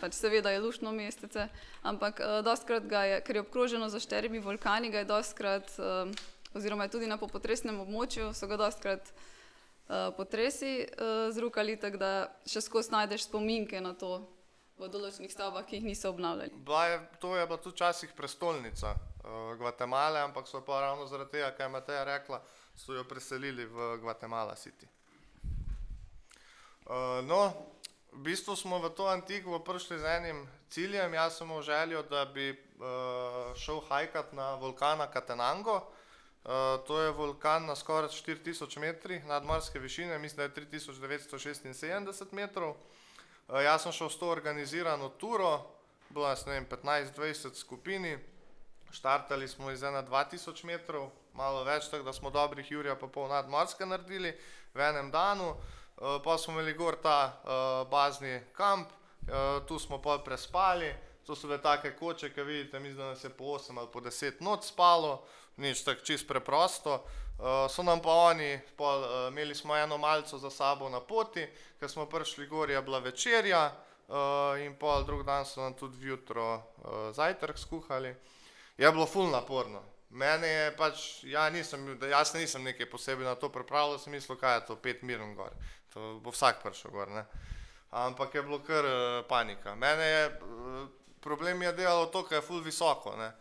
[0.00, 1.48] pač seveda je luštno mestece,
[1.82, 6.06] ampak uh, dostkrat ga je, ker je obkroženo za štirimi vulkani, ga je dostkrat, uh,
[6.54, 12.12] oziroma je tudi na popotresnem območju, so ga dostkrat uh, potresi uh, zrukali, tako da
[12.46, 14.22] še skozi najdeš spominke na to
[14.78, 16.50] v določenih stavbah, ki jih niso obnavljali.
[16.90, 21.52] Je, to je bila tudi včasih prestolnica uh, Gvatemale, ampak so pa ravno zaradi tega,
[21.54, 22.40] kar je Mateja rekla,
[22.74, 24.90] so jo preselili v Gvatemala City.
[26.84, 27.54] Uh, no,
[28.12, 31.14] v bistvu smo v to Antigvo prišli z enim ciljem.
[31.14, 35.86] Jaz sem imel željo, da bi uh, šel hajkat na vulkana Katenango.
[36.44, 42.74] Uh, to je vulkan na skoraj 4000 metrih nadmorske višine, mislim, da je 3976 metrov.
[43.48, 45.60] Jaz sem šel s to organizirano turo,
[46.14, 48.18] ne vem, 15-20 skupini,
[48.92, 53.86] štartali smo iz 1-2000 metrov, malo več, tako da smo dobrih Jurija pa pol nadmorske
[53.86, 54.32] naredili
[54.74, 55.54] v enem danu.
[55.94, 58.90] Uh, pa smo imeli gor ta uh, bazni kamp,
[59.68, 60.94] tu smo pa prespali,
[61.26, 64.00] to so bile take koče, ki vidite, mislim, da nas je po 8 ali po
[64.00, 65.22] 10 noč spalo,
[65.56, 67.04] nič tako čist preprosto.
[67.38, 71.46] Uh, so nam pa oni, pol, uh, imeli smo eno malco za sabo na poti,
[71.80, 73.72] ker smo prišli gor, je bila večerja
[74.08, 78.14] uh, in pol drug dan so nam tudi vjutro uh, zajtrk skuhali.
[78.78, 79.82] Je bilo ful naporno.
[80.10, 84.38] Mene je pač, ja, nisem, jaz se nisem nekaj posebej na to pripravljal, sem mislil,
[84.38, 85.50] kaj je to, pet mirn gor.
[85.94, 87.24] To bo vsak prišel gor, ne.
[87.90, 89.74] Ampak je bilo kar uh, panika.
[89.74, 90.86] Mene je, uh,
[91.20, 93.32] problem je delalo to, ker je ful visoko, ne.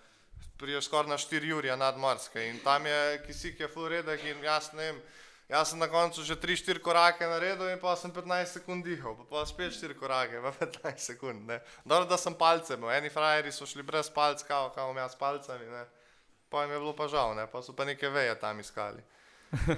[0.57, 4.69] Priješ skoraj na 4 jurja nadmorske in tam je kisik je ful redek in jaz
[4.73, 5.01] ne vem,
[5.49, 9.23] jaz sem na koncu že 3-4 korake naredil in pa sem 15 sekund dihal, pa,
[9.29, 11.59] pa spet 4 korake, pa 15 sekund, ne.
[11.85, 15.11] Dobro, da sem palce imel, eni frajeri so šli brez palc, kao, kao imam jaz
[15.11, 15.85] s palcami, ne.
[16.49, 19.03] Pa jim je bilo pa žal, ne, pa so pa neke veje tam iskali.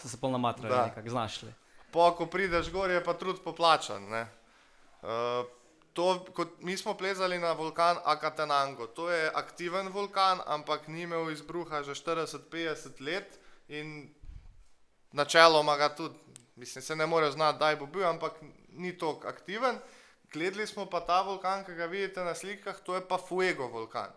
[0.00, 0.86] So se pol namatrali, Da.
[0.86, 1.52] nekako znašli.
[1.92, 4.06] Po, ko prideš gor, je pa trud poplačan.
[4.08, 4.22] Ne?
[5.02, 5.44] Uh,
[5.92, 8.86] to, kot, mi smo plezali na vulkan Akatenango.
[8.86, 14.14] To je aktiven vulkan, ampak ni imel izbruha že 40-50 let in
[15.12, 16.18] načeloma ga tudi,
[16.56, 18.32] mislim, se ne more znati, kdaj bo bil, ampak
[18.68, 19.78] ni tako aktiven.
[20.32, 24.12] Gledali smo pa ta vulkan, ki ga vidite na slikah, to je pa Fuego vulkan.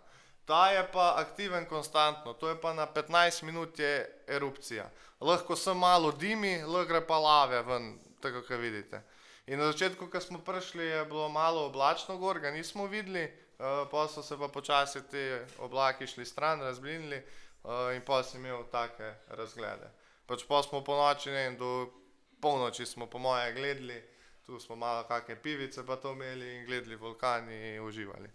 [0.46, 4.90] Ta je pa aktiven konstantno, to je pa na 15 minut je erupcija.
[5.22, 9.02] Lahko se malo dimi, lahko gre pa lave ven, tako kot vidite.
[9.46, 13.84] In na začetku, ko smo prišli, je bilo malo oblačno gor, ga nismo videli, uh,
[13.92, 15.24] pa so se pa počasi ti
[15.60, 17.20] oblaki šli stran, razblinili
[17.64, 19.92] uh, in pa sem imel take razglede.
[20.26, 21.92] Pač pa smo po noči, vem, do
[22.40, 24.00] polnoči smo po moje gledali,
[24.46, 28.30] tu smo malo kakšne pivice pa to imeli in gledali vulkani in uživali.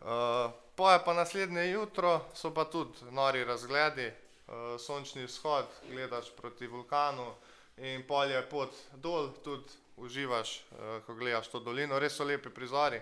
[0.00, 4.06] Uh, po je pa naslednje jutro, so pa tudi nori razgledi,
[4.46, 7.34] uh, sončni vzhod, gledaš proti vulkanu,
[7.76, 12.50] in pol je pot dol, tudi uživaš, uh, ko gledaš to dolino, res so lepi
[12.50, 13.00] prizori.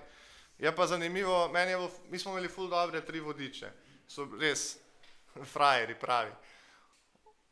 [0.59, 3.73] Je pa zanimivo, je bilo, mi smo imeli ful dobre tri vodiče,
[4.09, 4.79] so res
[5.53, 6.33] frajeri pravi.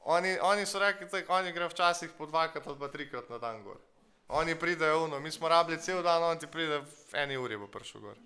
[0.04, 3.62] Oni, oni so rekli, da oni grejo včasih po dvakrat ali pa trikrat na dan
[3.62, 3.76] gor.
[4.28, 7.66] Oni pridejo uno, mi smo rabili cel dan, on ti pride v eni uri bo
[7.66, 8.16] prišel gor.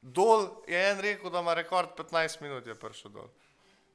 [0.00, 3.28] Dol je en rekel, da ima rekord 15 minut je prišel dol.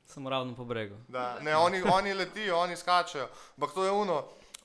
[0.06, 0.96] Samo ravno po bregu.
[1.08, 4.24] Da, ne, oni, oni letijo, oni skačejo, ampak to je uno.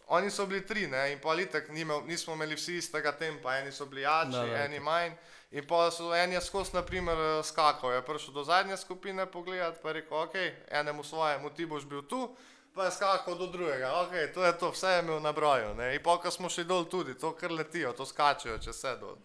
[0.09, 1.69] Oni so bili tri, ne, in pa litek
[2.07, 5.13] nismo imeli vsi istega tempa, eni so bili jači, Da, da, eni manj.
[5.51, 9.89] In pa so en je skozi, naprimer, skakal, je prišel do zadnje skupine pogledati, pa
[9.89, 10.35] je rekel, ok,
[10.71, 12.37] enemu svojemu ti boš bil tu,
[12.75, 15.95] pa je skakal do drugega, ok, to je to, vse je imel na broju, ne.
[15.95, 19.17] In pa, ko smo šli dol tudi, to kar letijo, to skačejo, če se dol.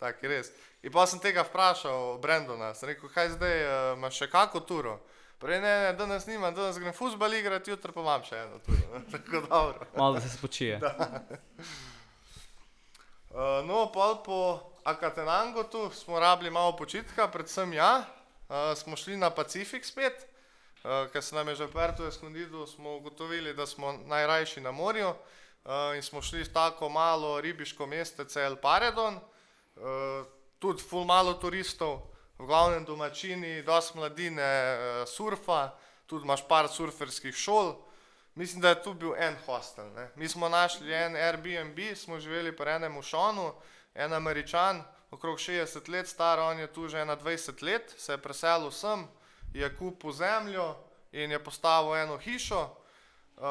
[0.00, 0.52] Tak je res.
[0.82, 5.00] In pa sem tega vprašal Brendona, sem rekel, kaj zdaj, uh, imaš še kako turo?
[5.40, 8.98] Prej ne, ne, danes nimam, danes grem fuzbal igrati, jutri pa imam še eno turo.
[9.12, 9.86] Tako dobro.
[9.96, 10.80] Malo da se spočije.
[13.30, 14.40] Uh, no, pol po
[14.84, 20.26] Akatenangu tu smo rabili malo počitka, predvsem ja, uh, smo šli na Pacifik spet,
[20.84, 25.08] uh, ker se nam je že perto eskondido, smo ugotovili, da smo najrajši na morju
[25.08, 25.16] uh,
[25.96, 30.26] in smo šli v tako malo ribiško mestece El Paredon, uh,
[30.58, 35.74] tudi ful malo turistov, v glavnem domačini, dosti mladine, uh, surfa,
[36.06, 37.76] tudi imaš par surferskih šol,
[38.34, 39.92] Mislim, da je tu bil en hostel.
[39.92, 40.10] Ne.
[40.16, 43.52] Mi smo našli en Airbnb, smo živeli pri enem Šonu,
[43.94, 48.70] en američan, okrog 60 let star, on je tu že 21 let, se je preselil
[48.70, 49.08] sem,
[49.54, 50.76] je kupil zemljo
[51.12, 52.76] in je postavil eno hišo.
[53.36, 53.42] Uh,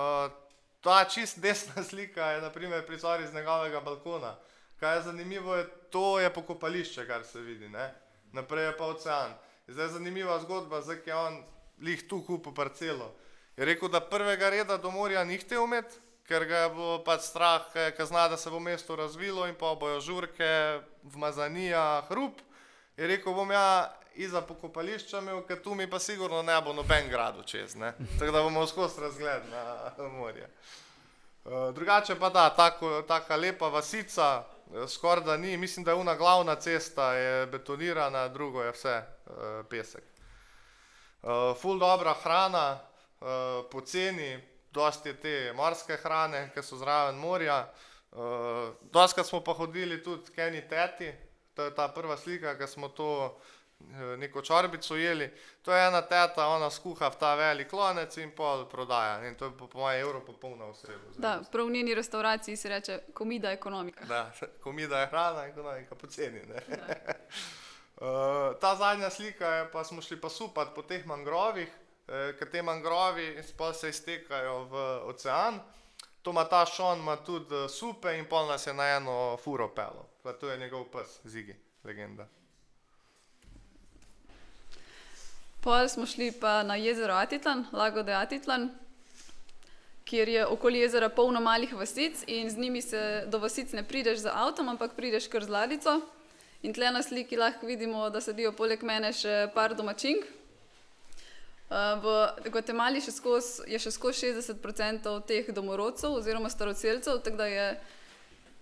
[0.82, 4.36] ta čist desna slika je naprimer prizor iz njegovega balkona.
[4.80, 7.93] Kaj je zanimivo, je, to je pokopališče, kar se vidi, ne?
[8.34, 9.34] Naprej je pa ocean.
[9.68, 11.44] Zdaj je zanimiva zgodba, zdaj je on
[11.82, 13.13] lih tu kupil parcelo.
[13.58, 15.96] Je rekel, da prvega reda do morja ni hotel imeti,
[16.28, 19.74] ker ga je bilo pač strah, ker zna, da se bo mesto razvilo in pa
[19.76, 22.42] bojo žurke, vmazanija, hrup.
[22.98, 27.10] Je rekel, bom ja iza pokopališča imel, ker tu mi pa sigurno ne bo noben
[27.10, 27.94] grad čez, ne?
[28.20, 30.50] tako da bomo skozi razgled na morje.
[31.46, 34.44] Uh, drugače pa da, tako, taka lepa vasica,
[34.88, 39.34] skoraj da ni, mislim, da je una glavna cesta je betonirana, drugo je vse uh,
[39.69, 40.03] pesek.
[41.21, 42.79] Uh, ful dobra hrana,
[43.19, 43.27] uh,
[43.71, 44.39] poceni,
[44.71, 47.73] dosti je te morske hrane, ki so zraven morja.
[48.12, 48.19] Uh,
[48.91, 51.12] Doskrat smo pa hodili tudi k eni teti,
[51.53, 53.39] to je ta prva slika, ki smo to
[54.18, 55.32] neko čorbico jeli.
[55.62, 59.28] To je ena teta, ona skuha v ta velik lonec in pol prodaja.
[59.28, 61.00] In to je po, po mojem evro popolna oseba.
[61.18, 64.06] Da, prav v njeni restauraciji se reče komida ekonomika.
[64.06, 64.32] Da,
[64.63, 66.42] komida je hrana, ekonomika poceni.
[67.98, 71.70] Uh, ta zadnja slika je, pa smo šli pa supat po teh mangrovih,
[72.08, 75.60] eh, ker te mangrovi se iztekajo v ocean.
[76.22, 79.68] To ima ta šon, ima tudi eh, supe in pol nas je na eno furo
[79.76, 80.10] pelo.
[80.24, 82.28] Pa to je njegov pes, Zigi, legenda.
[85.60, 88.69] Pol smo šli pa na jezero Atitlan, Lago de Atitlan,
[90.06, 94.19] kjer je okoli jezera polno malih vasic in z njimi se do vasic ne prideš
[94.19, 96.00] z avtom, ampak prideš kar z ladico.
[96.63, 100.24] In tle na sliki lahko vidimo, da sedijo poleg mene še par domačink.
[101.69, 107.52] Uh, v Gvatemali še skos, je še skozi 60% teh domorodcev oziroma starocelcev, tako da
[107.52, 107.69] je,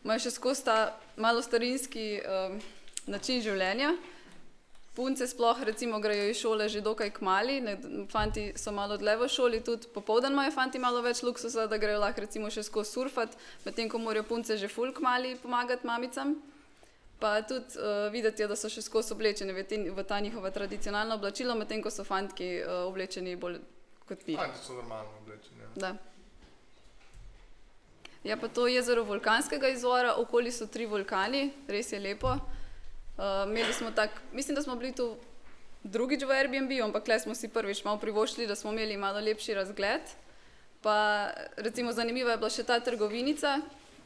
[0.03, 0.77] imajo še skozi ta
[1.15, 2.61] malo starinski um,
[3.05, 3.93] način življenja.
[4.97, 7.77] Punce sploh recimo grejo iz šole že dokaj kmali, ne,
[8.09, 11.99] fanti so malo dlje v šoli, tudi popoldan imajo fanti malo več luksusa, da grejo
[12.01, 16.33] lahko recimo še skozi surfat, medtem ko morajo punce že ful kmali pomagati mamicam.
[17.21, 20.49] Pa tudi uh, videti je, da so še skozi oblečeni v, te, v ta njihova
[20.49, 23.61] tradicionalna oblačila, medtem ko so fantki uh, oblečeni bolj
[24.09, 24.33] kot mi.
[24.33, 25.61] Fanti so normalno oblečeni.
[25.61, 25.71] Ja.
[25.77, 25.95] Da.
[28.25, 32.33] Je pa to jezero vulkanskega izvora, okoli so tri vulkani, res je lepo.
[32.33, 32.56] Uh,
[33.47, 35.17] imeli smo tak, mislim, da smo bili tu
[35.83, 39.53] drugič v Airbnb, ampak le smo si prvič malo privoščili, da smo imeli malo lepši
[39.53, 40.01] razgled.
[40.81, 43.59] Pa recimo zanimiva je bila še ta trgovinica.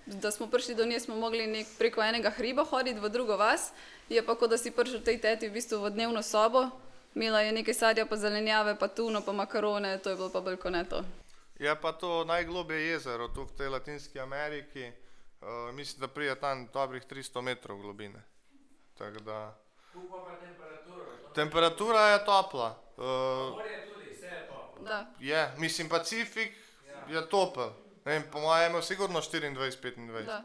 [0.05, 3.69] Da smo prišli do nje, smo mogli nek, preko enega hriba hoditi v drugo vas,
[4.09, 6.71] je pa kot da si prišel tej teti v bistvu v dnevno sobo,
[7.15, 10.73] imela je nekaj sadja, pa zelenjave, pa tuno, pa makarone, to je bilo pa kot
[10.73, 11.03] ne to.
[11.61, 14.89] Je pa to najglobje jezero tu v tej Latinski Ameriki.
[15.41, 18.30] Uh, mislim, da prije tam dobrih 300 metrov globine.
[18.97, 19.55] Tako da.
[21.35, 22.75] Temperatura je topla.
[22.97, 23.03] Uh,
[24.81, 25.05] Da.
[25.19, 26.51] je, mislim, Pacifik
[27.09, 27.69] je topel.
[28.05, 30.25] Ne vem, po mojem je sigurno 24-25.
[30.25, 30.43] Da.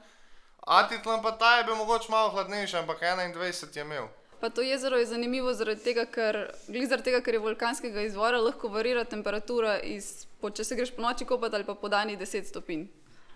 [0.61, 4.07] Atitlan pa ta je bil mogoče malo hladnejši, ampak 21 je imel.
[4.41, 8.41] Pa to jezero je zanimivo zaradi tega, ker, glih zaradi tega, ker je vulkanskega izvora,
[8.41, 12.17] lahko varira temperatura iz, po, če se greš po noči kopati ali pa po dani
[12.17, 12.87] 10 stopinj.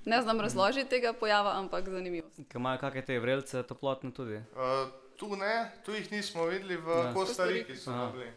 [0.04, 2.28] Ne znam razložiti tega pojava, ampak zanimivo.
[2.48, 4.42] Ker imajo kakšne te vrelce toplotne tudi.
[4.52, 5.54] Uh, tu ne,
[5.84, 7.12] tu jih nismo videli, v Ja.
[7.12, 8.08] Kostariki so Aha.
[8.12, 8.32] bili.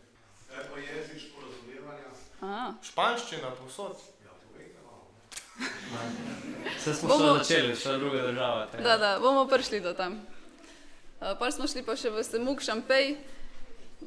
[2.42, 2.74] Aha.
[2.84, 3.96] Španščina povsod.
[6.78, 8.68] Vse smo Bomo- začeli, še druga država.
[8.68, 10.20] tako Da, da, bomo prišli do tam.
[11.22, 13.16] Uh, pa smo šli pa še v Semuk Šampej.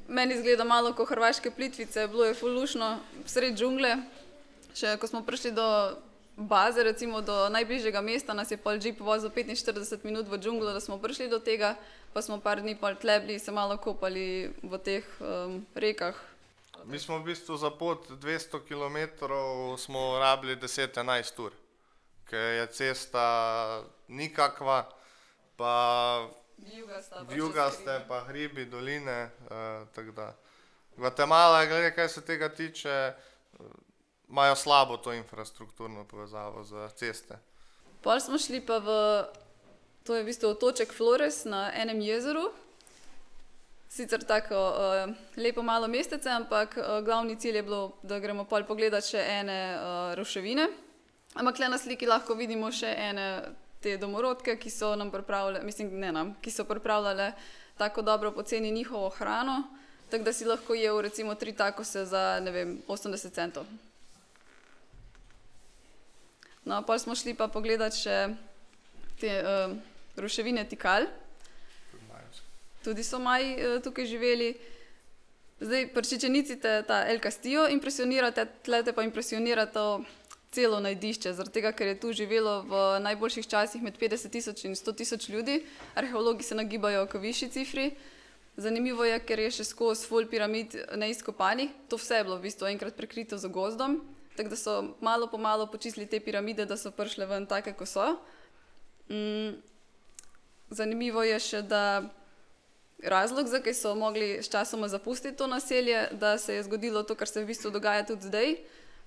[0.08, 3.96] Meni zgleda malo kot hrvaške plitvice, bilo je fulušno, sred džungle.
[4.74, 5.96] Še ko smo prišli do
[6.36, 10.80] baze, recimo do najbližjega mesta, nas je pol jeep vozil 45 minut v džunglo, da
[10.80, 11.76] smo prišli do tega,
[12.16, 16.16] pa smo par dni pol tlebli, se malo kopali v teh um, rekah.
[16.88, 19.28] Mi smo v bistvu za pot 200 km
[19.76, 21.52] smo rabili 10-11 ur,
[22.24, 23.26] ker je cesta
[24.08, 24.88] nikakva,
[25.60, 25.74] pa
[27.12, 29.30] pa vjugaste, pa hribi, doline.
[30.16, 30.32] Da.
[30.96, 33.12] Gvatemala, glede, kaj se tega tiče, eh,
[34.28, 37.36] imajo slabo to infrastrukturno povezavo za ceste.
[38.00, 38.88] Pol smo šli pa v,
[40.06, 42.52] to je v bistvu otoček Flores na enem jezeru.
[43.90, 48.62] Sicer tako uh, lepo malo mestece, ampak uh, glavni cilj je bilo, da gremo pol
[48.68, 50.68] pogledati še ene uh, ruševine.
[51.34, 53.26] Ampak le na sliki lahko vidimo še ene
[53.82, 57.32] te domorodke, ki so nam pripravljale, mislim, ne nam, ki so pripravljale
[57.76, 59.62] tako dobro poceni njihovo hrano,
[60.10, 63.66] tako da si lahko jedel recimo tri takose za, ne vem, 80 centov.
[66.64, 68.16] No, pa smo šli pa pogledati še
[69.20, 69.76] te uh,
[70.16, 71.06] ruševine Tikal,
[72.84, 74.54] tudi so maji uh, tukaj živeli.
[75.60, 80.04] Zdaj, prčičenici te ta El Castillo impresionirate, tlete pa impresionira to
[80.52, 84.76] celo najdišče, zaradi tega, ker je tu živelo v najboljših časih med 50 tisoč in
[84.76, 85.62] 100 tisoč ljudi.
[85.94, 87.90] Arheologi se nagibajo k višji cifri.
[88.56, 91.72] Zanimivo je, ker je še skozi full piramid neizkopanih.
[91.92, 93.98] To vse je bilo v bistvu enkrat prekrito z gozdom,
[94.36, 97.90] tako da so malo po malo počistili te piramide, da so prišle ven take, kot
[97.90, 98.06] so.
[99.12, 99.60] Mm,
[100.70, 101.82] zanimivo je še, da
[103.02, 107.42] razlog, zakaj so mogli sčasoma zapustiti to naselje, da se je zgodilo to, kar se
[107.42, 108.56] v bistvu dogaja tudi zdaj,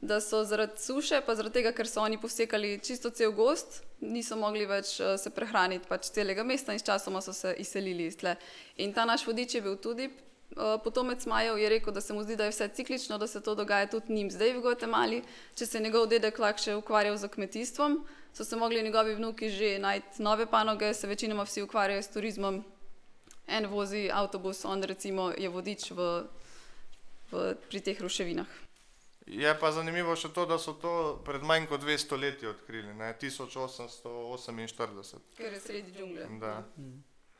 [0.02, 4.38] da so zaradi suše, pa zaradi tega, ker so oni posekali čisto cel gost, niso
[4.40, 8.38] mogli več uh, se prehraniti pač celega mesta in sčasoma so se izselili iz tle.
[8.78, 12.24] In ta naš vodič je bil tudi uh, potomec Majev, je rekel, da se mu
[12.24, 15.22] zdi, da je vse ciklično, da se to dogaja tudi njim zdaj v Gvatemali.
[15.56, 18.00] Če se je njegov dedek lahko še ukvarjal z kmetijstvom,
[18.34, 22.64] so se mogli njegovi vnuki že najti nove panoge, se večinoma vsi ukvarjajo s turizmom.
[23.48, 26.24] En vozi avtobus, on recimo je vodič v,
[27.32, 28.48] v, pri teh ruševinah.
[29.30, 33.14] Je pa zanimivo še to, da so to pred manj kot 200 leti odkrili, ne?
[33.22, 35.18] 1848.
[35.38, 36.26] Ker je sredi džungle.
[36.42, 36.64] Da.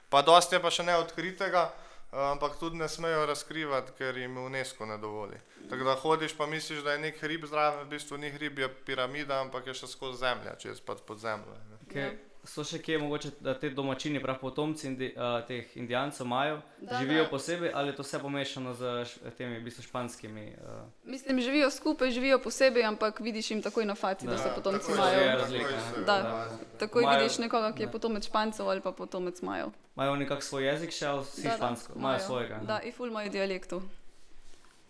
[0.10, 1.74] Pa dosti je pa še neodkritega,
[2.12, 5.38] ampak tudi ne smejo razkrivati, ker jim UNESCO ne dovoli.
[5.70, 8.70] Tako da hodiš pa misliš, da je nek hrib zraven, v bistvu ni hrib, je
[8.86, 11.54] piramida, ampak je še skozi zemlja, čez pa pod zemljo.
[11.70, 12.29] ne.
[12.50, 16.98] So še kje mogoče da te domačini, prav potomci indi, uh, teh indijancev, majo, Da,
[16.98, 17.30] živijo da.
[17.30, 20.46] posebej ali je to vse pomešano z temi v bistvu španskimi?
[20.58, 24.44] Uh, Mislim, živijo skupaj, živijo posebej, ampak vidiš jim takoj na faci, da, Da, da
[24.44, 25.40] so potomci takoj je Majev.
[25.40, 26.16] razlika, Da.
[26.18, 26.58] opazi.
[26.80, 27.92] Takoj Majev- vidiš nekoga, ki je da.
[27.92, 29.70] potomec Špancev ali pa potomec Majev.
[29.94, 31.94] imajo oni kak svoj jezik še ali vsi špansko?
[31.96, 32.58] Imajo svojega.
[32.58, 32.66] ne?
[32.66, 33.82] Da, in ful imajo dialektov.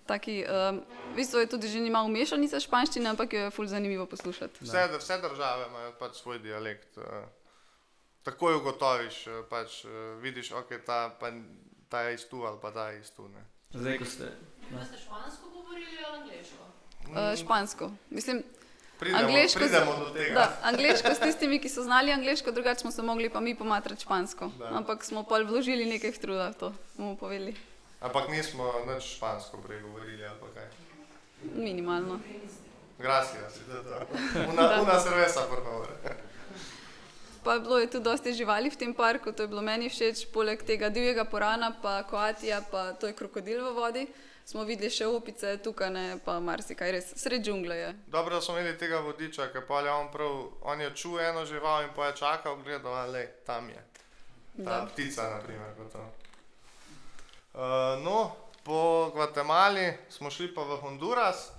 [0.07, 0.79] Taki, um,
[1.11, 4.57] v bistvu je tudi že nima umešanice španščine, ampak jo je ful zanimivo poslušati.
[4.61, 6.97] Vse, vse države imajo pač svoj dialekt.
[6.97, 7.27] eh.
[8.23, 11.31] Takoj ugotoviš, eh, pač eh, vidiš, ok, ta, pa,
[11.89, 13.27] ta je iz tu ali pa ta je iz tu.
[13.27, 13.43] ne.
[13.71, 14.25] Zdaj, ko ste.
[14.85, 16.63] Ste špansko govorili ali angliško?
[17.05, 17.91] Uh, špansko.
[18.09, 18.43] Mislim,
[18.99, 20.33] Pridemo, Angleško pridemo se- do tega.
[20.33, 24.01] da, angliško s tistimi, ki so znali angliško, drugače smo se mogli pa mi pomatrati
[24.01, 24.51] špansko.
[24.59, 24.65] Da.
[24.65, 27.55] Ampak smo pa vložili nekaj truda v to, bomo povedali.
[28.01, 30.67] Ampak nismo nič špansko prej govorili ali pa kaj.
[31.55, 32.19] Minimalno.
[32.99, 33.53] Gracias.
[34.51, 35.87] Una, una cerveza, por favor.
[37.43, 40.63] Pa bilo je tudi dosti živali v tem parku, to je bilo meni všeč, poleg
[40.63, 44.07] tega divjega porana, pa koatija, pa to je krokodil v vodi.
[44.49, 47.89] smo videli še opice, tukaj ne, pa marsikaj, res sred džungle je.
[48.09, 51.45] Dobro, da smo imeli tega vodiča, ker pa je on prav, on je čutil eno
[51.45, 53.83] žival in pa je čakal, gledal, le, tam je.
[54.57, 54.85] Ta Da.
[54.91, 55.69] ptica, na primer.
[57.53, 57.61] Uh,
[58.03, 61.51] no, po Gvatemali smo šli pa v Honduras.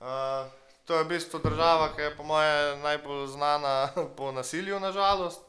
[0.00, 0.46] Uh,
[0.84, 5.40] to je v bistvu država, ki je po moje najbolj znana po nasilju, nažalost.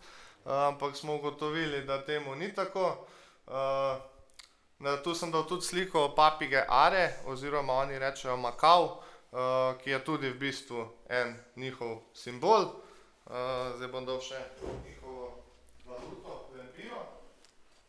[0.45, 3.05] Uh, ampak smo ugotovili, da temu ni tako.
[3.47, 3.53] Uh,
[4.79, 10.03] na, tu sem dal tudi sliko papige Are, oziroma oni rečejo Makau, uh, ki je
[10.05, 12.65] tudi v bistvu en njihov simbol.
[13.75, 14.37] Zdaj bom dal še
[14.85, 15.31] njihovo
[15.87, 17.01] valuto, lempino.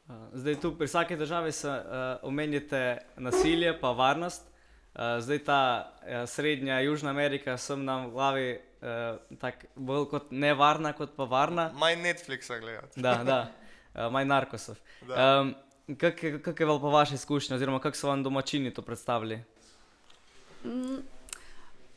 [0.09, 1.85] Uh, Zdaj, tu pri vsaki državi se uh,
[2.23, 4.56] omenjate nasilje, pa varnost.
[4.97, 5.61] Uh, zdaj ta
[6.01, 11.25] uh, srednja, južna Amerika, sem nam v glavi uh, tako bolj kot nevarna, kot pa
[11.29, 11.69] varna.
[11.77, 13.01] Manj Netflixa gledati.
[13.01, 13.39] Da, da,
[13.95, 14.77] uh, manj narkosov.
[15.09, 15.41] Da.
[15.41, 15.55] Um,
[16.01, 19.37] Kak je, kak je bil pa vaše izkušnje, oziroma kako so vam domačini to predstavili?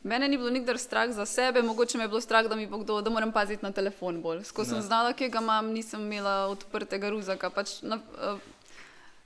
[0.02, 2.78] Mene ni bilo nikdar strah za sebe, mogoče me je bilo strah, da mi bo
[2.78, 4.44] kdo, da moram paziti na telefon bolj.
[4.54, 4.82] Ko sem Da.
[4.82, 7.50] znala, kje ga imam, nisem imela odprtega ruzaka.
[7.50, 8.38] Pač na, uh,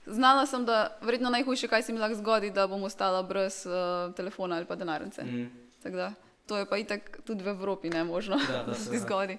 [0.07, 4.13] znala sem, da verjetno najhujše, kaj se mi lahko zgodi, da bom ostala brez uh,
[4.15, 5.23] telefona ali pa denarnice.
[5.23, 5.51] Mm.
[5.83, 6.13] Da,
[6.47, 9.37] to je pa itak tudi v Evropi ne možno, Da, da, da se ti zgodi.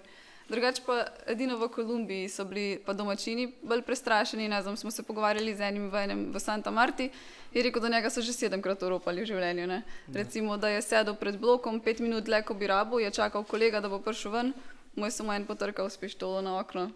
[0.48, 4.48] Drugače pa edino v Kolumbiji so bili pa domačini bolj prestrašeni.
[4.48, 7.10] Ne znam, smo se pogovarjali z enim v, enem, v Santa Marti
[7.52, 9.66] in rekel, da njega so že sedemkrat oropali v življenju.
[9.66, 9.82] Ne.
[10.14, 13.80] Recimo, da je sedel pred blokom, pet minut dlje, ko bi rabo, je čakal kolega,
[13.80, 14.52] da bo prišel ven,
[14.94, 16.90] mu je samo en potrkal s pištolo na okno.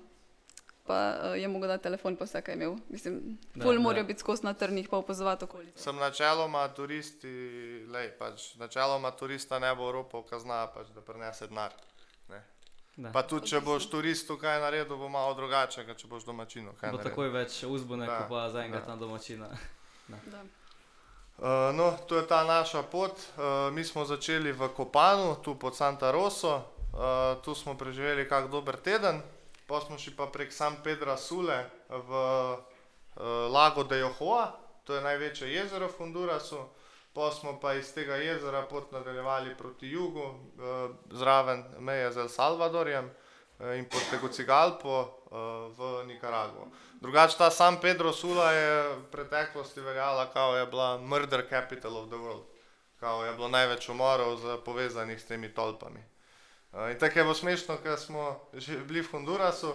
[0.91, 2.75] Pa uh, je mogel dati telefon, pa vse, kar je imel.
[2.89, 3.21] Mislim,
[3.55, 3.81] Da, ful da.
[3.81, 5.79] morajo biti skozi na trnih, pa opazovati okolico.
[5.79, 7.31] Sem načeloma turisti,
[7.89, 11.73] lej, pač, načeloma turista ne bo Evropo kazna, pač, da prenese denar.
[12.29, 12.43] ne.
[12.97, 13.11] Da.
[13.11, 16.75] Pa tudi, če boš turistu kaj naredil, bo malo drugače, kot če boš domačinu.
[16.75, 17.11] kaj Bo naredil.
[17.11, 18.89] takoj več uzbune, Da, kot pa zaenkrat da.
[18.89, 19.49] na domačina.
[20.27, 20.43] Da.
[21.39, 23.15] Uh, no, to je ta naša pot.
[23.33, 26.57] Uh, mi smo začeli v Kopanu, tu pod Santa Roso.
[26.91, 26.99] Uh,
[27.41, 29.23] tu smo preživeli kak dober teden,
[29.71, 34.51] pa smo šli pa prek San Pedra Sule v uh, Lago de Johoa,
[34.85, 36.59] to je največje jezero v Hondurasu.
[37.15, 42.29] Pa smo pa iz tega jezera pot nadaljevali proti jugu, uh, zraven meje z El
[42.29, 45.39] Salvadorjem uh, in pod Tegucigalpo uh,
[45.79, 46.67] v Nikaragvo.
[47.01, 52.09] Drugače ta San Pedro Sula je v preteklosti veljala, kao je bila murder capital of
[52.09, 52.47] the world.
[53.01, 56.03] Kao je bilo največ umorov povezanih s temi tolpami.
[56.73, 59.75] In tako je bilo smešno, ker smo že bili v Hondurasu,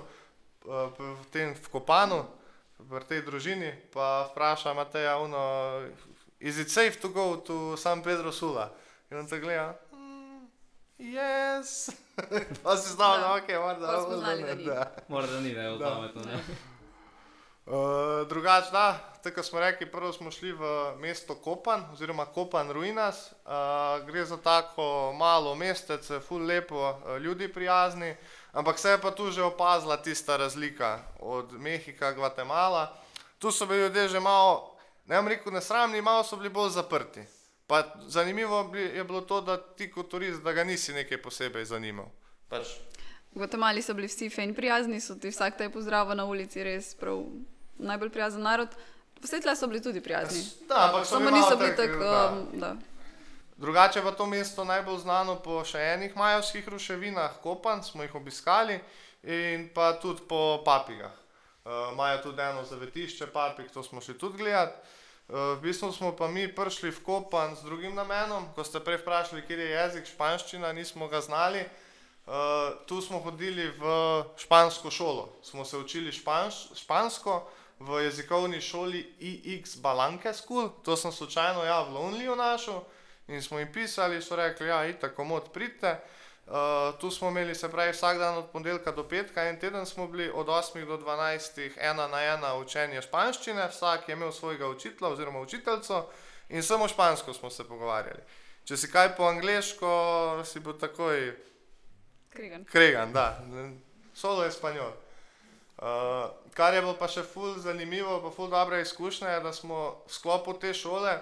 [0.64, 2.24] v tem v Kopanu,
[2.80, 5.40] v tej družini, pa vpraša Mateja uno,
[6.40, 8.72] is it safe to go to San Pedro Sula?
[9.08, 10.48] In on te gleda, "Mm,
[10.98, 11.92] yes.
[12.64, 13.34] pa si znal, da Da.
[13.36, 13.88] ok, morda.
[13.88, 14.66] Pa smo znali, da ni.
[15.08, 15.86] Mora da ni, ne, Da.
[15.86, 16.22] pametno.
[16.24, 16.40] Ne?
[17.66, 23.32] Uh, drugače, da, tako smo rekli, prvo smo šli v mesto Kopan, oziroma Kopan Ruinas.
[23.32, 28.16] Uh, gre za tako malo mestece, ful lepo, uh, ljudi prijazni,
[28.52, 32.98] ampak se je pa tu že opazila tista razlika od Mehika, Gvatemala.
[33.40, 37.24] Tu so bili ljudje že malo, ne bom rekel, nesramni, malo so bili bolj zaprti.
[37.68, 42.06] Pa zanimivo je bilo to, da ti kot turist, da ga nisi nekaj posebej zanimal.
[42.50, 42.68] Pač,
[43.36, 46.94] V Gvatemali so bili vsi fejn prijazni, so ti vsak te pozdravil na ulici, res
[46.96, 47.20] prav
[47.78, 48.70] najbolj prijazen narod.
[49.24, 50.44] Vse tle so bili tudi prijazni.
[50.70, 52.82] da, ampak Samo niso bili tak, tako, um.
[53.58, 58.82] Drugače pa to mesto najbolj znano po še enih majovskih ruševinah, Kopan, smo jih obiskali
[59.24, 61.14] in pa tudi po papigah.
[61.66, 64.76] Uh, imajo tudi eno zavetišče papig, to smo šli tudi gledati.
[65.28, 69.00] Uh, v bistvu smo pa mi prišli v Kopan z drugim namenom, ko ste prej
[69.02, 71.64] vprašali, kje je jezik, španščina, nismo ga znali.
[72.28, 73.84] Uh, tu smo hodili v
[74.38, 77.48] špansko šolo, smo se učili španš, špansko
[77.80, 82.82] v jezikovni šoli IX Balanke School, to sem slučajno ja v Lonelyju našel
[83.28, 86.00] in smo jim pisali, so rekli, ja, itak, komod pridite.
[86.46, 90.08] Uh, tu smo imeli se pravi vsak dan od ponedeljka do petka, en teden smo
[90.08, 95.12] bili od 8 do 12, ena na ena učenje španščine, vsak je imel svojega učitelja
[95.12, 96.06] oziroma učiteljico
[96.50, 98.22] in samo špansko smo se pogovarjali.
[98.66, 101.34] Če si kaj po angliško, si bo takoj
[102.30, 102.66] Krigan.
[102.66, 103.42] Kregan, da,
[104.14, 104.92] solo je spanjol.
[105.78, 109.80] Uh, kar je bilo pa še ful zanimivo, pa ful dobra izkušnja, je, da smo
[110.08, 111.18] v sklopu te šole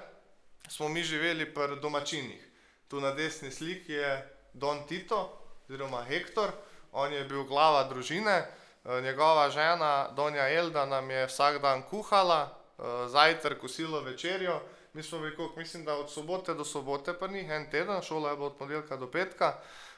[0.69, 2.49] smo mi živeli pri domačinih.
[2.87, 6.53] Tu na desni sliki je Don Tito, oziroma Hektor,
[6.91, 8.45] on je bil glava družine,
[8.85, 14.61] eh, njegova žena Donja Elda nam je vsak dan kuhala, eh, zajtrk, kosilo, večerjo.
[14.93, 18.35] Mi smo bili, mislim, da od sobote do sobote, pa njih en teden, šola je
[18.35, 19.47] bila od ponedeljka do petka.
[19.47, 19.92] Uh,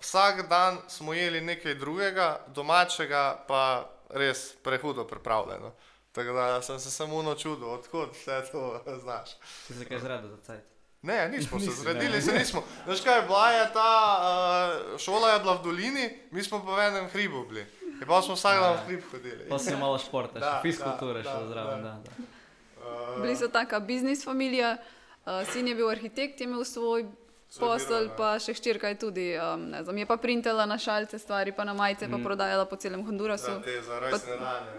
[0.00, 5.72] vsak dan smo jeli nekaj drugega, domačega, pa res prehudo pripravljeno.
[6.12, 9.30] Tako da sem se samo načudil, odkot vse to znaš.
[9.66, 10.64] Si se kaj zredil za cajt?
[11.02, 12.20] Ne, nismo se zredili, ne.
[12.20, 12.62] se nismo.
[12.86, 14.18] Veš kaj, bila je ta
[14.92, 17.66] uh, šola je bila v dolini, mi smo pa v enem hribu bili.
[18.00, 19.48] In pa smo vsak dan v hrib hodili.
[19.48, 21.82] Pa si malo športa, še fizkulture da, še zraven.
[21.82, 21.94] da.
[22.04, 22.28] Da.
[22.80, 27.06] Uh, Bili so taka biznis familija, uh, sin je bil arhitekt, je imel Svoj
[27.52, 28.16] posel, biro, ja.
[28.16, 31.64] pa še hčerka je tudi, um, ne znam, je pa printala na šalce stvari, pa
[31.64, 32.12] na majice, Mm.
[32.12, 33.46] pa prodajala po celem Hondurasu.
[33.46, 34.18] za te pa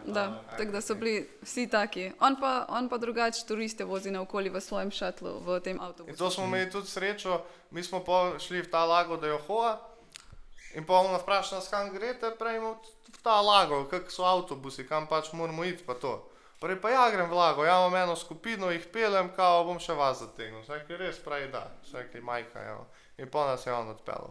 [0.06, 2.12] Da, kaj tako da so bili vsi taki.
[2.20, 6.16] On pa, on pa drugače turiste vozi naokoli v svojem šatlu, v tem In avtobusu.
[6.16, 9.80] to smo imeli tudi srečo, mi smo pa šli v ta lago do Johoa
[10.74, 15.04] in pa on vpraša nas, kam greste, prejmo v ta lago, kak so avtobusi, kam
[15.06, 16.24] pač moramo iti pa to.
[16.62, 19.96] Prej pa ja grem v lago, ja imam eno skupino, jih pelem, kao bom še
[19.98, 20.62] vas zategnil.
[20.62, 22.86] Vse je res pravi da, vse je majka, evo.
[23.18, 24.30] In pa nas je on odpeljal.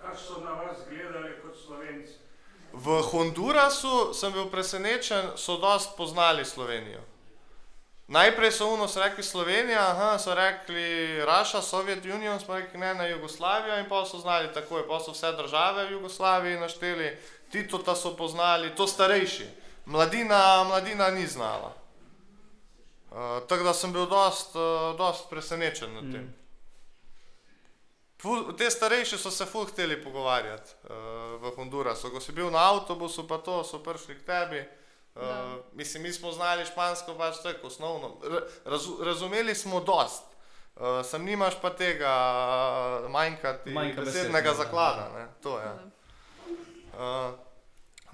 [0.00, 2.16] Kaj so na vas gledali kot slovenci?
[2.72, 7.04] V Hondurasu sem bil presenečen, so dost poznali Slovenijo.
[8.08, 12.94] Najprej so uno so rekli Slovenija, aha, so rekli Russia, Soviet Union, smo rekli ne
[12.94, 17.16] na Jugoslavijo in pa so znali takoj, pa so vse države v Jugoslaviji našteli,
[17.52, 19.65] Titota so poznali, to starejši.
[19.86, 21.72] Mladina, mladina ni znala.
[23.10, 23.16] Uh,
[23.48, 26.34] tako da sem bil dost, uh, dost presenečen nad tem.
[28.22, 30.90] Ful, te starejši so se ful hteli pogovarjati uh,
[31.42, 32.10] v Hondurasu.
[32.10, 34.60] Ko si bil na avtobusu, pa to so prišli k tebi.
[34.60, 35.56] Uh, Da.
[35.72, 38.16] mislim, mi smo znali špansko pač tako osnovno.
[38.64, 40.24] Razu razumeli smo dost.
[40.76, 42.12] Uh, sem nimaš pa tega
[43.04, 44.62] uh, manjkati Manjka besed, besednega ne, da.
[44.64, 45.08] zaklada.
[45.16, 45.26] Ne?
[45.42, 45.66] To je.
[46.92, 47.45] Uh,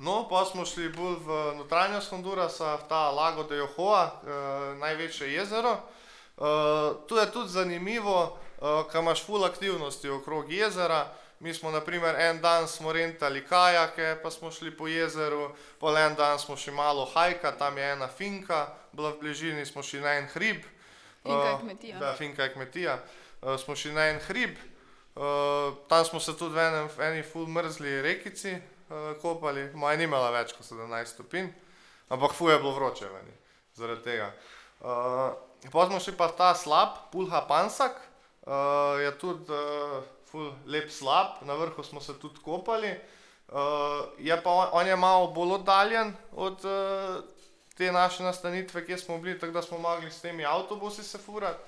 [0.02, 5.30] no, pa smo šli bolj v notranjost Hondurasa, v ta Lago de Johoa, uh, največje
[5.30, 5.78] jezero.
[6.36, 11.06] Uh, tu je tudi zanimivo, uh, kaj imaš full aktivnosti okrog jezera.
[11.38, 16.14] Mi smo, naprimer, en dan smo rentali kajake, pa smo šli po jezeru, pol en
[16.14, 20.18] dan smo šli malo hajka, tam je ena finka, bila v bližini, smo šli na
[20.18, 20.62] en hrib.
[21.22, 21.98] Finka je kmetija.
[21.98, 22.98] Da, finka je kmetija.
[23.42, 24.58] Uh, smo šli na en hrib,
[25.14, 28.58] uh, tam smo se tudi v, enem, v eni full mrzli rekici
[29.22, 31.48] kopali, moja ni imela več kot 17 stopinj,
[32.08, 33.32] ampak fu je bilo vroče meni,
[33.78, 34.32] zaradi tega.
[34.82, 35.32] Uh,
[35.70, 37.94] Potem smo šli pa ta slab, Pulha Pansak,
[38.46, 42.90] uh, je tudi uh, ful lep slab, na vrhu smo se tudi kopali.
[43.52, 47.22] Uh, je pa on, on je malo bolj oddaljen od uh,
[47.76, 51.62] te naše nastanitve, kjer smo bili, tako da smo mogli s temi avtobusi se furati.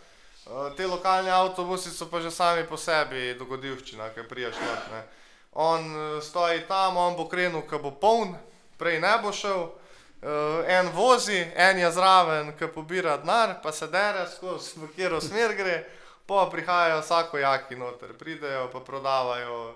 [0.47, 4.91] Uh, te lokalni avtobusi so pa že sami po sebi dogodivščina, ki priješ not.
[4.91, 5.05] Ne.
[5.55, 8.35] On uh, stoji tam, on bo krenil, ko bo poln,
[8.79, 9.69] prej ne bo šel.
[10.25, 15.21] Uh, en vozi, en je zraven, ki pobira denar, pa se dere skozi, v katero
[15.21, 15.75] smer gre,
[16.27, 19.75] pa prihajajo vsako jaki noter, pridejo pa prodavajo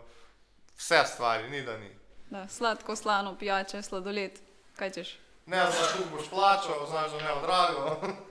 [0.78, 1.90] vse stvari, ni da ni.
[2.30, 4.40] Da, sladko, slano, pijače, sladoled.
[4.76, 5.18] Kaj češ?
[5.46, 7.96] Ne znaš, koliko boš plačal, znaš, da ne bo drago.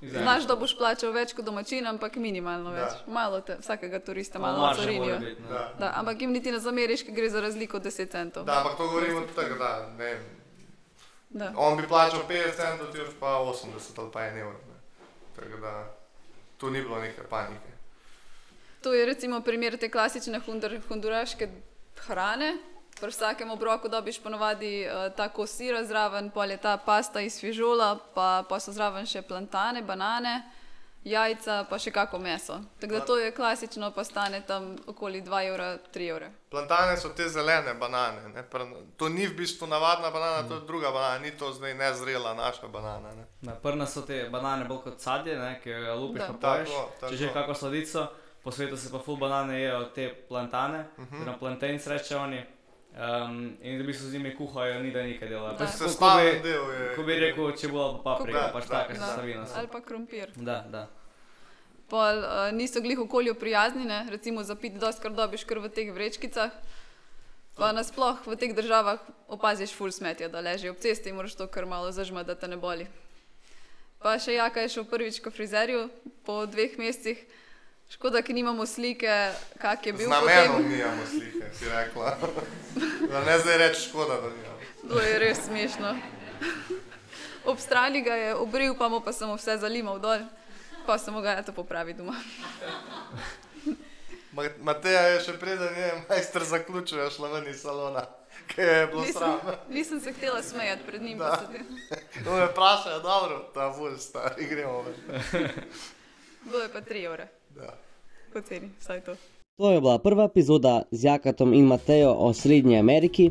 [0.00, 2.76] Znaš, da boš plačal več kot domačin, ampak minimalno Da.
[2.76, 2.92] več.
[3.06, 5.18] Malo te, vsakega turista Malo carinijo.
[5.78, 8.44] Da, ampak jim niti ne zameriš, ker gre za razliko 10 centov.
[8.44, 10.24] Da, ampak to govorimo tako, da ne vem.
[11.30, 11.52] Da.
[11.56, 13.66] On bi plačal 50 centov, ti pa 80
[13.96, 14.52] ali pa 1 evro.
[14.52, 14.76] ne.
[15.36, 15.96] Tako da
[16.58, 17.72] tu ni bilo neke panike.
[18.82, 20.40] To je recimo primer te klasične
[20.88, 21.48] honduraške
[21.96, 22.56] hrane.
[22.96, 27.40] Pri vsakem obroku dobiš ponovadi uh, ta kos sira zraven, pol je ta pasta iz
[27.40, 30.42] fižola, pa, pa so zraven še plantane, banane,
[31.04, 32.56] jajca, pa še kako meso.
[32.80, 36.30] Tako da to je klasično, pa stane tam okoli 2 evra, 3 evra.
[36.50, 38.32] Plantane so te zelene banane.
[38.34, 38.42] Ne?
[38.96, 42.66] To ni v bistvu navadna banana, to je druga banana, ni to zdaj nezrela naša
[42.68, 43.12] banana.
[43.12, 43.26] Ne?
[43.42, 46.40] Na Prna so te banane bolj kot sadje, ne, ki ga lupiš poješ.
[46.68, 47.12] Tako, tako.
[47.12, 48.08] Če že kako sladico,
[48.42, 51.14] po svetu se pa full banane jejo te plantane, uh Mhm.
[51.14, 51.26] -huh.
[51.26, 52.55] na plantains reče oni.
[52.96, 55.50] Um, in v bistvu z njimi kuhajo, ni da nekaj dela.
[55.50, 55.58] Da.
[55.58, 56.94] Pač ko- ko Sestavni bi-.
[56.96, 59.00] Ko bi rekel, če bo paprika, Da, pač da, taka da.
[59.02, 59.46] sestavina.
[59.46, 59.52] so.
[59.54, 60.32] Ali pa krompir.
[60.34, 60.86] Da, da.
[61.86, 64.06] Pol uh, niso glih okolju prijazni, ne?
[64.08, 66.50] recimo za pit dosti kar dobiš kar v teh vrečkicah.
[67.54, 71.46] Pa nasploh v teh državah opaziš full smetje, da leži ob cesti in moraš to
[71.46, 72.88] kar malo zažmati, da te ne boli.
[73.98, 75.88] Pa še Jaka je šel prvič k frizerju
[76.22, 77.16] po dveh mesecih.
[77.88, 79.08] Škoda, ki nimamo slike,
[79.56, 80.68] kak je Z bil namenom potem.
[80.68, 81.02] nijamo
[81.48, 82.16] slike, si rekla.
[83.10, 84.58] da ne zdaj reči škoda, da nijamo.
[84.88, 85.96] To je res smešno.
[87.44, 90.18] Ob strani ga je obril, pa mu pa sem vse zalimal dol,
[90.86, 92.14] pa sem ga to popravil doma.
[94.32, 98.02] Ma- Mateja je še preden je majster zaključil, je šla ven iz salona,
[98.46, 99.38] ki je bilo Nisem, sram.
[99.68, 101.18] nisem se htela smejati pred njim.
[102.24, 105.48] To me vprašajo, dobro, ta bolj stari, gremo ven.
[106.42, 107.72] Bilo je pa tri evre, Da.
[108.32, 109.16] poceni, vsaj to.
[109.56, 113.30] To je bila prva epizoda z Jakatom in Matejo o Srednji Ameriki.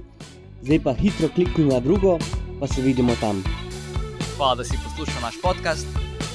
[0.62, 2.18] Zdaj pa hitro klikni na drugo
[2.60, 3.44] pa se vidimo tam.
[4.38, 5.88] Hvala, da si poslušal naš podcast,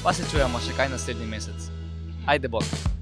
[0.02, 1.70] pa se čujemo še kaj naslednji mesec.
[2.26, 2.99] Ajde, bog.